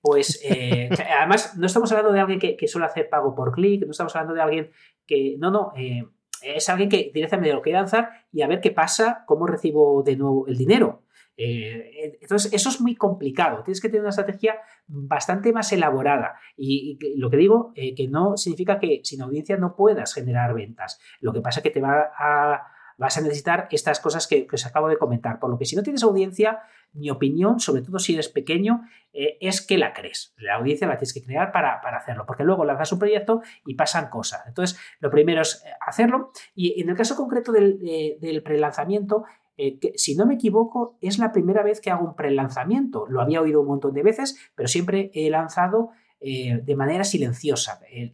[0.00, 0.88] Pues eh,
[1.18, 4.34] además no estamos hablando de alguien que, suele hacer pago por clic, no estamos hablando
[4.34, 4.70] de alguien
[5.04, 5.72] que, no, no,
[6.42, 10.16] es alguien que directamente lo quiere lanzar y a ver qué pasa, cómo recibo de
[10.16, 11.02] nuevo el dinero.
[11.36, 13.62] Eh, entonces, eso es muy complicado.
[13.62, 14.56] Tienes que tener una estrategia
[14.88, 16.34] bastante más elaborada.
[16.56, 21.00] Y, lo que digo, eh, que no significa que sin audiencia no puedas generar ventas.
[21.20, 24.66] Lo que pasa es que te va a vas a necesitar estas cosas que, os
[24.66, 25.38] acabo de comentar.
[25.38, 26.60] Por lo que si no tienes audiencia,
[26.98, 28.82] mi opinión, sobre todo si eres pequeño,
[29.12, 30.34] eh, es que la crees.
[30.36, 34.10] La audiencia la tienes que crear para, hacerlo, porque luego lanzas un proyecto y pasan
[34.10, 34.42] cosas.
[34.46, 36.32] Entonces, lo primero es eh, hacerlo.
[36.54, 37.78] Y en el caso concreto del,
[38.20, 39.24] del prelanzamiento,
[39.60, 43.06] eh, que, si no me equivoco, es la primera vez que hago un prelanzamiento.
[43.08, 45.90] Lo había oído un montón de veces, pero siempre he lanzado
[46.20, 48.12] eh, de manera silenciosa, eh,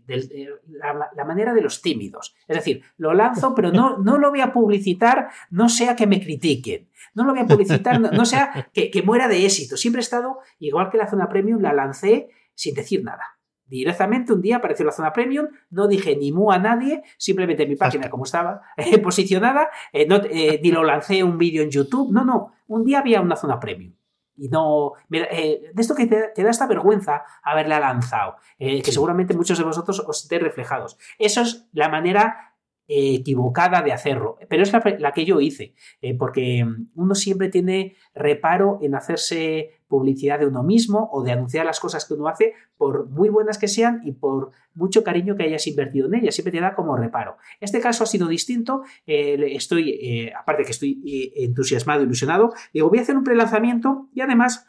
[0.67, 2.35] la, manera de los tímidos.
[2.47, 6.21] Es decir, lo lanzo, pero no, no lo voy a publicitar, no sea que me
[6.21, 9.79] critiquen, no lo voy a publicitar, no, sea que, que, muera de éxito.
[9.79, 13.39] Siempre he estado, igual que la zona premium, la lancé sin decir nada.
[13.65, 17.77] Directamente un día apareció la zona premium, no dije ni mu a nadie, simplemente mi
[17.77, 18.61] página como estaba
[19.03, 23.59] posicionada, ni lo lancé un vídeo en YouTube, no, no, un día había una zona
[23.59, 23.95] premium.
[24.37, 24.93] Y no.
[25.11, 29.64] Eh, de esto que te, da esta vergüenza haberla lanzado, eh, que seguramente muchos de
[29.64, 30.99] vosotros os estéis reflejados.
[31.18, 32.54] Eso es la manera
[32.87, 38.78] equivocada de hacerlo, pero es la, que yo hice, eh, porque uno siempre tiene reparo
[38.82, 43.09] en hacerse publicidad de uno mismo o de anunciar las cosas que uno hace, por
[43.09, 46.61] muy buenas que sean y por mucho cariño que hayas invertido en ellas, siempre te
[46.61, 47.37] da como reparo.
[47.61, 52.99] Este caso ha sido distinto, eh, estoy, eh, aparte que estoy entusiasmado, ilusionado, digo, voy
[52.99, 54.66] a hacer un prelanzamiento y además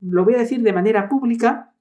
[0.00, 1.74] lo voy a decir de manera pública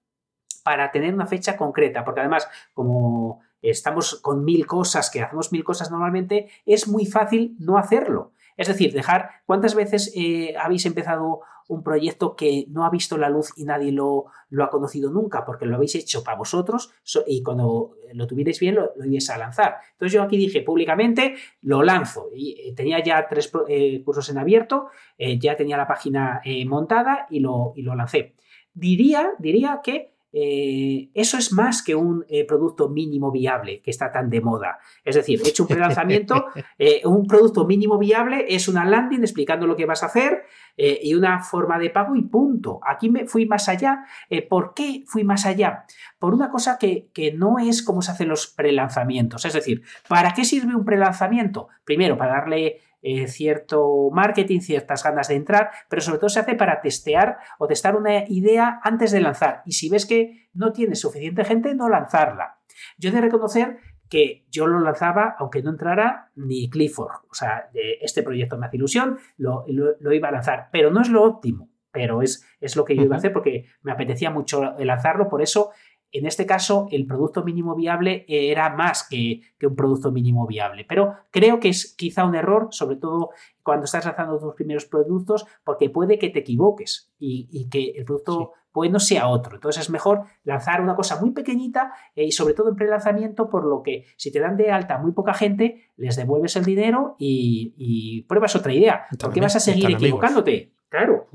[0.63, 5.63] para tener una fecha concreta, porque además, como estamos con mil cosas, que hacemos mil
[5.63, 8.33] cosas normalmente, es muy fácil no hacerlo.
[8.57, 13.29] Es decir, dejar, ¿cuántas veces eh, habéis empezado un proyecto que no ha visto la
[13.29, 15.43] luz y nadie lo, lo, ha conocido nunca?
[15.45, 16.91] Porque lo habéis hecho para vosotros
[17.25, 19.77] y cuando lo tuvierais bien lo, lo ibais a lanzar.
[19.93, 22.29] Entonces yo aquí dije públicamente, lo lanzo.
[22.35, 27.39] Y, eh, tenía ya tres eh, cursos en abierto, ya tenía la página montada y
[27.39, 28.35] lo, y lo lancé.
[28.73, 34.11] Diría, diría que eh, eso es más que un eh, producto mínimo viable que está
[34.11, 34.79] tan de moda.
[35.05, 36.47] Es decir, he hecho un prelanzamiento,
[36.79, 40.43] eh, un producto mínimo viable es una landing explicando lo que vas a hacer
[40.75, 42.79] y una forma de pago y punto.
[42.83, 44.05] Aquí me fui más allá.
[44.49, 45.85] ¿Por qué fui más allá?
[46.17, 49.45] Por una cosa que, que no es como se hacen los prelanzamientos.
[49.45, 51.67] Es decir, ¿para qué sirve un prelanzamiento?
[51.85, 56.55] Primero, para darle eh, cierto marketing, ciertas ganas de entrar, pero sobre todo se hace
[56.55, 59.61] para testear o testar una idea antes de lanzar.
[59.65, 62.59] Y si ves que no tienes suficiente gente, no lanzarla.
[62.97, 63.77] Yo he de reconocer
[64.09, 67.25] que yo lo lanzaba aunque no entrara ni Clifford.
[67.29, 71.23] O sea, este proyecto me hace ilusión, lo, iba a lanzar, pero no es lo
[71.23, 75.27] óptimo, pero es, es lo que yo iba a hacer porque me apetecía mucho lanzarlo,
[75.27, 75.71] por eso
[76.13, 80.85] en este caso, el producto mínimo viable era más que, un producto mínimo viable.
[80.87, 83.31] Pero creo que es quizá un error, sobre todo
[83.63, 88.51] cuando estás lanzando tus primeros productos, porque puede que te equivoques y, que el producto
[88.75, 89.55] no sea otro.
[89.55, 93.65] Entonces es mejor lanzar una cosa muy pequeñita eh, y sobre todo en pre-lanzamiento, por
[93.65, 98.23] lo que si te dan de alta muy poca gente, les devuelves el dinero y,
[98.27, 99.05] pruebas otra idea.
[99.19, 100.75] ¿Por qué vas a seguir equivocándote?
[100.89, 101.27] Claro.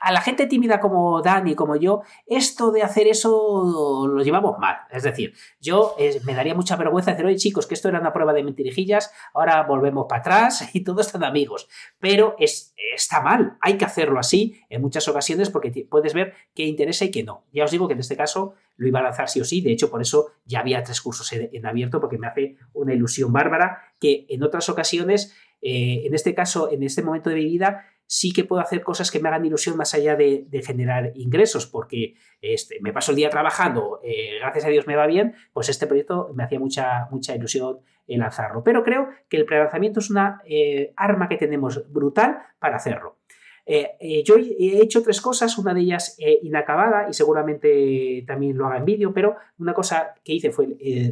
[0.00, 4.76] A la gente tímida como Dani, como yo, esto de hacer eso lo llevamos mal.
[4.90, 8.12] Es decir, yo eh, me daría mucha vergüenza decir, oye chicos, que esto era una
[8.12, 11.68] prueba de mentirijillas, ahora volvemos para atrás y todos están amigos.
[11.98, 16.64] Pero es, está mal, hay que hacerlo así en muchas ocasiones porque puedes ver qué
[16.64, 17.44] interesa y qué no.
[17.52, 19.72] Ya os digo que en este caso lo iba a lanzar sí o sí, de
[19.72, 23.82] hecho por eso ya había tres cursos en, abierto porque me hace una ilusión bárbara
[24.00, 28.32] que en otras ocasiones, eh, en este caso, en este momento de mi vida, sí
[28.32, 32.80] que puedo hacer cosas que me hagan ilusión más allá de, generar ingresos, porque este,
[32.80, 36.32] me paso el día trabajando, eh, gracias a Dios me va bien, pues este proyecto
[36.34, 38.64] me hacía mucha, mucha ilusión lanzarlo.
[38.64, 43.18] Pero creo que el prelanzamiento es una eh, arma que tenemos brutal para hacerlo.
[43.64, 48.78] Eh, yo he hecho tres cosas, una de ellas inacabada y seguramente también lo haga
[48.78, 50.66] en vídeo, pero una cosa que hice fue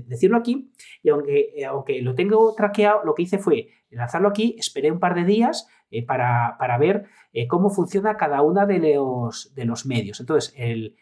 [0.09, 0.73] decirlo aquí
[1.05, 5.15] y aunque, aunque lo tengo traqueado, lo que hice fue lanzarlo aquí, esperé un par
[5.15, 10.21] de días, eh, para, ver eh, cómo funciona cada una de los, de los medios.
[10.21, 10.97] Entonces, el,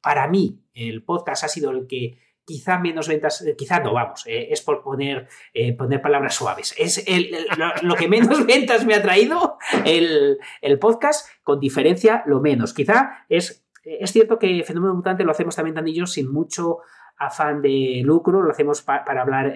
[0.00, 4.24] para mí, el podcast ha sido el que quizá menos ventas, eh, quizá no, vamos,
[4.26, 5.28] es por poner,
[5.78, 6.74] poner palabras suaves.
[6.76, 7.04] Es
[7.82, 10.38] lo, que menos ventas me ha traído el,
[10.80, 12.74] podcast, con diferencia lo menos.
[12.74, 16.78] Quizá es, es cierto que Fenómeno Mutante lo hacemos también tan sin mucho
[17.16, 19.54] afán de lucro, lo hacemos para hablar,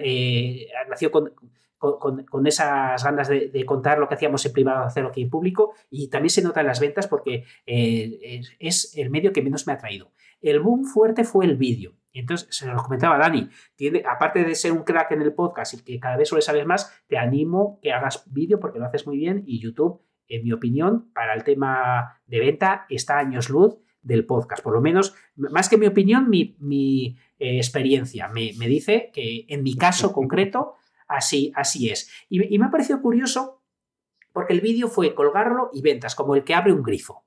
[0.87, 1.33] nació con,
[1.77, 6.09] con, esas ganas de, contar lo que hacíamos en privado, hacerlo aquí en público, y
[6.09, 9.77] también se nota en las ventas porque eh, es el medio que menos me ha
[9.77, 10.11] traído.
[10.41, 11.95] El boom fuerte fue el vídeo.
[12.13, 15.83] Entonces, se lo comentaba Dani, tiene, aparte de ser un crack en el podcast y
[15.83, 19.17] que cada vez suele saber más, te animo que hagas vídeo porque lo haces muy
[19.17, 24.25] bien y YouTube, en mi opinión, para el tema de venta, está años luz del
[24.25, 24.63] podcast.
[24.63, 29.61] Por lo menos, más que mi opinión, mi, eh, experiencia me, me, dice que en
[29.61, 30.75] mi caso concreto
[31.07, 32.09] Así, así es.
[32.29, 33.63] Y, me ha parecido curioso
[34.33, 37.26] porque el vídeo fue colgarlo y ventas, como el que abre un grifo.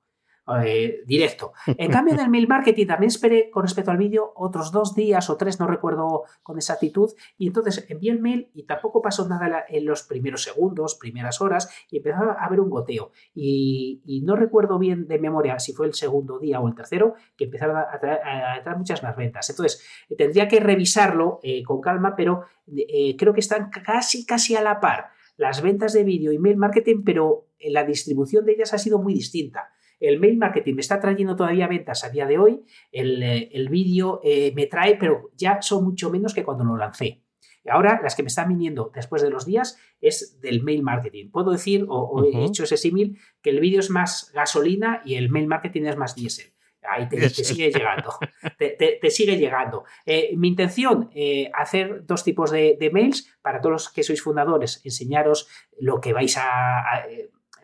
[0.65, 1.53] Eh, directo.
[1.67, 5.29] En cambio, en el mail marketing también esperé con respecto al vídeo otros dos días
[5.31, 9.65] o tres, no recuerdo con exactitud, y entonces envié el mail y tampoco pasó nada
[9.69, 13.13] en los primeros segundos, primeras horas, y empezó a haber un goteo.
[13.35, 17.45] Y, no recuerdo bien de memoria si fue el segundo día o el tercero, que
[17.45, 19.49] empezaron a, traer, muchas más ventas.
[19.49, 19.83] Entonces,
[20.17, 22.45] tendría que revisarlo eh, con calma, pero
[22.77, 26.59] eh, creo que están casi, casi a la par las ventas de vídeo y mail
[26.59, 29.71] marketing, pero la distribución de ellas ha sido muy distinta.
[30.01, 34.21] El mail marketing me está trayendo todavía ventas a día de hoy, el, eh, vídeo
[34.25, 37.23] eh, me trae, pero ya son mucho menos que cuando lo lancé.
[37.63, 41.31] Y ahora las que me están viniendo después de los días es del mail marketing.
[41.31, 45.29] Puedo decir, o, he hecho ese símil, que el vídeo es más gasolina y el
[45.29, 46.55] mail marketing es más diésel.
[46.83, 48.15] Ahí te, sigue llegando.
[48.57, 49.85] Te, sigue llegando.
[50.07, 51.11] Eh, mi intención,
[51.53, 55.47] hacer dos tipos de, mails para todos los que sois fundadores, enseñaros
[55.79, 56.83] lo que vais a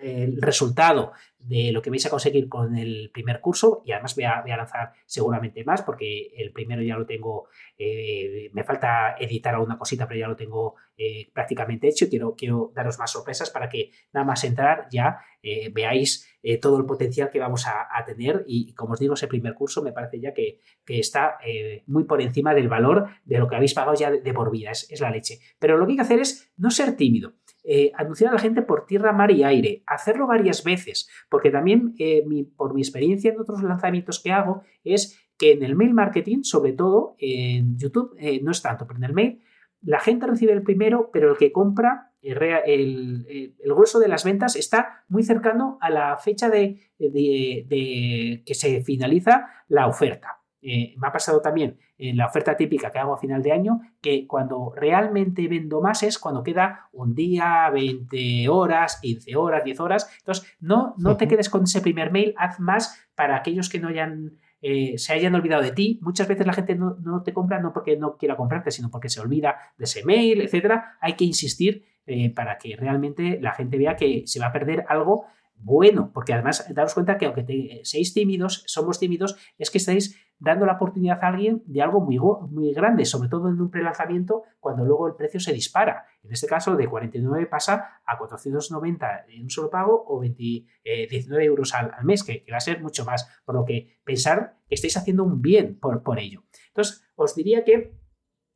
[0.01, 1.13] el resultado
[1.47, 4.93] de lo que vais a conseguir con el primer curso y además voy a, lanzar
[5.05, 10.21] seguramente más porque el primero ya lo tengo, eh, me falta editar alguna cosita pero
[10.21, 14.27] ya lo tengo eh, prácticamente hecho y quiero, quiero daros más sorpresas para que nada
[14.27, 19.01] más entrar ya eh, veáis todo el potencial que vamos a, tener y como os
[19.01, 21.39] digo ese primer curso me parece ya que, está
[21.87, 25.01] muy por encima del valor de lo que habéis pagado ya de, por vida, es
[25.01, 25.41] la leche.
[25.59, 27.33] Pero lo que hay que hacer es no ser tímido.
[27.69, 31.97] Eh, anunciar a la gente por tierra, mar y aire, hacerlo varias veces, porque también
[31.99, 32.25] eh,
[32.57, 36.75] por mi experiencia en otros lanzamientos que hago es que en el mail marketing, sobre
[36.75, 39.41] todo en YouTube, eh, no es tanto, pero en el mail
[39.83, 45.05] la gente recibe el primero, pero el que compra, el, grueso de las ventas está
[45.09, 50.41] muy cercano a la fecha de que se finaliza la oferta.
[50.69, 53.83] Eh, me ha pasado también en la oferta típica que hago a final de año,
[54.01, 59.79] que cuando realmente vendo más es cuando queda un día, 20 horas, 15 horas, 10
[59.79, 60.11] horas.
[60.19, 63.87] Entonces, no, no te quedes con ese primer mail, haz más para aquellos que no
[63.87, 66.01] hayan, eh, se hayan olvidado de ti.
[66.03, 69.21] Muchas veces la gente no, te compra no porque no quiera comprarte, sino porque se
[69.21, 70.97] olvida de ese mail, etcétera.
[71.01, 74.85] Hay que insistir eh, para que realmente la gente vea que se va a perder
[74.89, 75.27] algo
[75.59, 80.67] bueno, porque además daros cuenta que aunque seáis tímidos, somos tímidos, es que estáis dando
[80.67, 84.85] la oportunidad a alguien de algo muy, muy grande, sobre todo en un prelanzamiento, cuando
[84.85, 86.05] luego el precio se dispara.
[86.23, 91.47] En este caso, de 49 pasa a 490 en un solo pago o 19 eh,
[91.47, 93.29] euros al, mes, que, va a ser mucho más.
[93.45, 96.43] Por lo que pensar que estáis haciendo un bien por, por ello.
[96.69, 97.97] Entonces, os diría que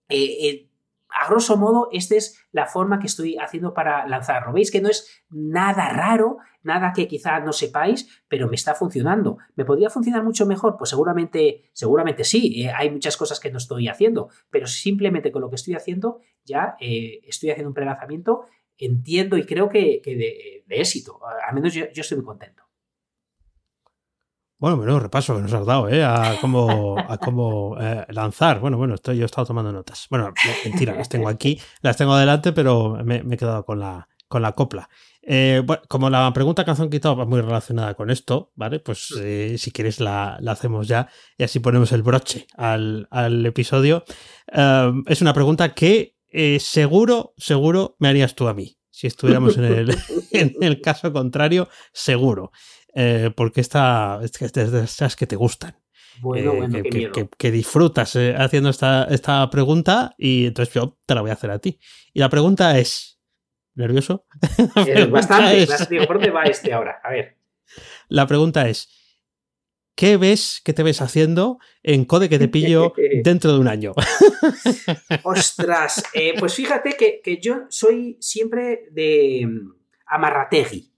[0.08, 0.69] eh, eh,
[1.12, 4.52] a grosso modo, esta es la forma que estoy haciendo para lanzarlo.
[4.52, 9.38] Veis que no es nada raro, nada que quizá no sepáis, pero me está funcionando.
[9.56, 10.76] ¿Me podría funcionar mucho mejor?
[10.76, 12.62] Pues seguramente, seguramente sí.
[12.62, 16.20] Eh, hay muchas cosas que no estoy haciendo, pero simplemente con lo que estoy haciendo
[16.44, 18.46] ya eh, estoy haciendo un prelanzamiento,
[18.78, 21.20] entiendo y creo que, de, éxito.
[21.46, 22.69] Al menos yo estoy muy contento.
[24.60, 26.04] Bueno, menudo repaso que nos has dado, ¿eh?
[26.04, 28.60] A cómo, a cómo eh, lanzar.
[28.60, 30.06] Bueno, bueno, estoy, yo he estado tomando notas.
[30.10, 30.34] Bueno,
[30.66, 34.52] mentira, las tengo aquí, las tengo adelante, pero me, he quedado con la, con la
[34.52, 34.90] copla.
[35.22, 38.80] Eh, bueno, como la pregunta que han quitado va muy relacionada con esto, ¿vale?
[38.80, 41.08] Pues eh, si quieres la, la, hacemos ya
[41.38, 44.04] y así ponemos el broche al, al episodio.
[45.06, 46.16] es una pregunta que
[46.58, 48.76] seguro, seguro me harías tú a mí.
[48.90, 49.96] Si estuviéramos en el,
[50.32, 52.52] en el caso contrario, seguro.
[52.94, 55.76] Eh, porque esta, es de esas que te gustan.
[56.20, 56.82] Bueno, bueno,
[57.38, 61.50] que, disfrutas eh, haciendo esta, esta pregunta y entonces yo te la voy a hacer
[61.50, 61.78] a ti.
[62.12, 63.18] Y la pregunta es,
[63.74, 64.26] ¿nervioso?
[65.10, 65.66] bastante,
[66.06, 67.00] ¿Por dónde va este ahora?
[67.02, 67.36] A ver.
[68.08, 68.90] La pregunta es,
[69.94, 72.92] ¿qué ves, qué te ves haciendo en Code que te pillo
[73.24, 73.92] dentro de un año?
[75.22, 79.72] Ostras, eh, pues fíjate que, que, yo soy siempre de mm,
[80.06, 80.89] amarrategui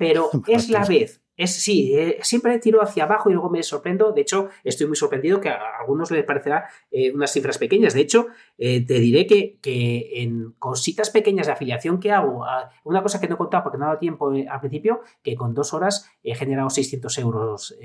[0.00, 1.22] pero es la vez.
[1.36, 4.12] Es, sí, eh, siempre tiro hacia abajo y luego me sorprendo.
[4.12, 7.92] De hecho, estoy muy sorprendido que a algunos les parecerá eh, unas cifras pequeñas.
[7.92, 12.44] De hecho, eh, te diré que, que, en cositas pequeñas de afiliación que hago,
[12.84, 15.54] una cosa que no he contado porque no ha dado tiempo al principio, que con
[15.54, 17.78] dos horas he generado 600 euros,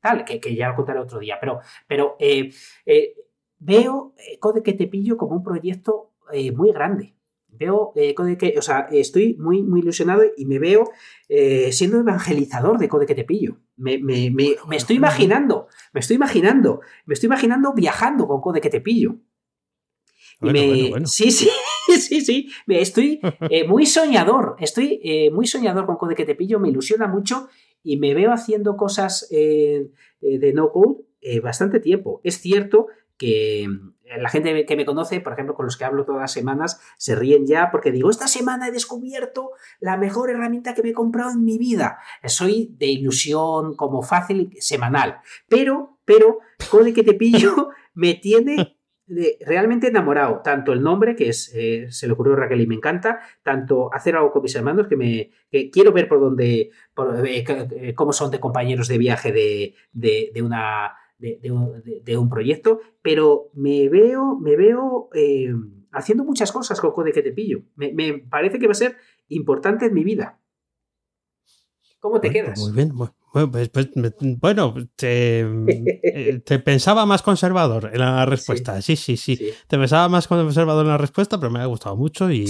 [0.00, 1.38] tal, que, que, ya lo contaré otro día.
[1.40, 2.16] Pero, pero
[3.58, 6.12] veo Code que te pillo como un proyecto
[6.54, 7.14] muy grande
[7.52, 10.90] veo eh, Code que, o sea, estoy muy, muy ilusionado y me veo
[11.28, 13.58] eh, siendo evangelizador de Code que te pillo.
[13.76, 14.00] Me,
[14.72, 19.16] estoy imaginando, me estoy imaginando, me estoy imaginando viajando con Code que te pillo.
[21.04, 21.50] Sí, sí,
[21.98, 22.50] sí, sí.
[22.66, 23.20] Estoy
[23.50, 24.56] eh, muy soñador.
[24.58, 26.58] Estoy muy soñador con Code que te pillo.
[26.58, 27.48] Me ilusiona mucho
[27.82, 31.04] y me veo haciendo cosas de no code
[31.42, 32.22] bastante tiempo.
[32.24, 32.86] Es cierto
[33.20, 33.68] que
[34.18, 37.14] la gente que me conoce, por ejemplo, con los que hablo todas las semanas, se
[37.14, 41.32] ríen ya porque digo, esta semana he descubierto la mejor herramienta que me he comprado
[41.32, 41.98] en mi vida.
[42.24, 45.18] Soy de ilusión como fácil semanal.
[45.48, 46.38] Pero, pero,
[46.70, 48.78] Code que te pillo me tiene
[49.44, 50.40] realmente enamorado.
[50.42, 53.92] Tanto el nombre, que es, eh, se le ocurrió a Raquel y me encanta, tanto
[53.92, 55.30] hacer algo con mis hermanos, que me
[55.70, 56.70] quiero ver por dónde,
[57.26, 63.50] eh, eh, cómo son de compañeros de viaje de, de, una de, un, proyecto, pero
[63.54, 65.10] me veo, me veo
[65.92, 67.62] haciendo muchas cosas con Code que te pillo.
[67.76, 68.96] Me, me, parece que va a ser
[69.28, 70.40] importante en mi vida.
[72.00, 72.58] ¿Cómo te quedas?
[72.58, 72.92] Muy bien,
[73.32, 73.90] pues, pues,
[74.40, 78.82] bueno, eh, te, pensaba más conservador en la respuesta.
[78.82, 78.96] Sí.
[78.96, 82.46] sí, sí, Te pensaba más conservador en la respuesta, pero me ha gustado mucho y,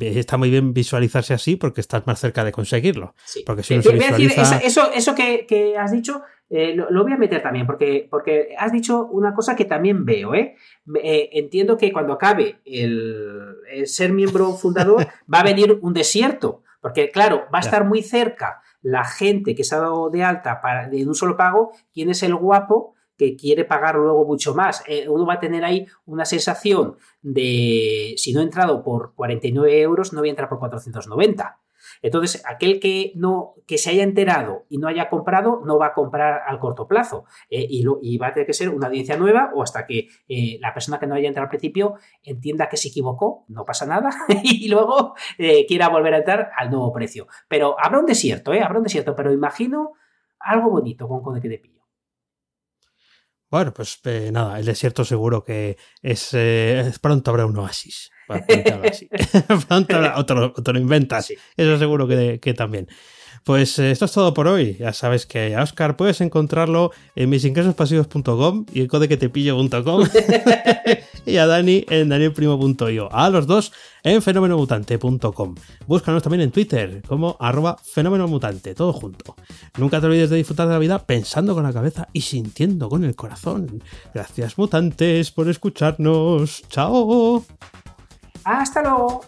[0.00, 3.14] está muy bien visualizarse así porque estás más cerca de conseguirlo.
[3.46, 8.56] Porque si eso, eso que, has dicho, eh, lo, voy a meter también, porque, porque
[8.58, 10.34] has dicho una cosa que también veo.
[10.34, 10.56] ¿eh?
[11.00, 17.10] eh entiendo que cuando acabe el, ser miembro fundador va a venir un desierto, porque
[17.10, 20.88] claro, va a estar muy cerca la gente que se ha dado de alta para,
[20.88, 24.82] de un solo pago, quién es el guapo que quiere pagar luego mucho más.
[24.86, 29.80] Eh, uno va a tener ahí una sensación de, si no he entrado por 49
[29.80, 31.61] euros, no voy a entrar por 490.
[32.02, 35.94] Entonces, aquel que no que se haya enterado y no haya comprado, no va a
[35.94, 37.24] comprar al corto plazo.
[37.48, 40.74] Eh, y, va a tener que ser una audiencia nueva o hasta que eh, la
[40.74, 44.10] persona que no haya entrado al principio entienda que se equivocó, no pasa nada,
[44.42, 47.26] y luego eh, quiera volver a entrar al nuevo precio.
[47.48, 48.60] Pero habrá un desierto, ¿eh?
[48.60, 49.92] Habrá un desierto, pero imagino
[50.38, 51.82] algo bonito con Code que de Pillo.
[53.50, 54.00] Bueno, pues
[54.32, 56.34] nada, el desierto seguro que es,
[57.00, 58.10] pronto habrá un oasis.
[59.68, 61.32] Pronto lo inventas.
[61.56, 62.88] Eso seguro que, también.
[63.44, 64.76] Pues eh, esto es todo por hoy.
[64.78, 70.08] Ya sabes que a Oscar puedes encontrarlo en misingresospasivos.com y el codequetepillo.com
[71.26, 73.12] y a Dani en danielprimo.io.
[73.12, 73.72] A los dos
[74.04, 75.54] en fenomenomutante.com.
[75.86, 79.34] Búscanos también en Twitter como arroba fenomenomutante, todo junto.
[79.76, 83.02] Nunca te olvides de disfrutar de la vida pensando con la cabeza y sintiendo con
[83.02, 83.82] el corazón.
[84.14, 86.62] Gracias mutantes por escucharnos.
[86.68, 87.44] Chao.
[88.44, 89.22] Hasta luego.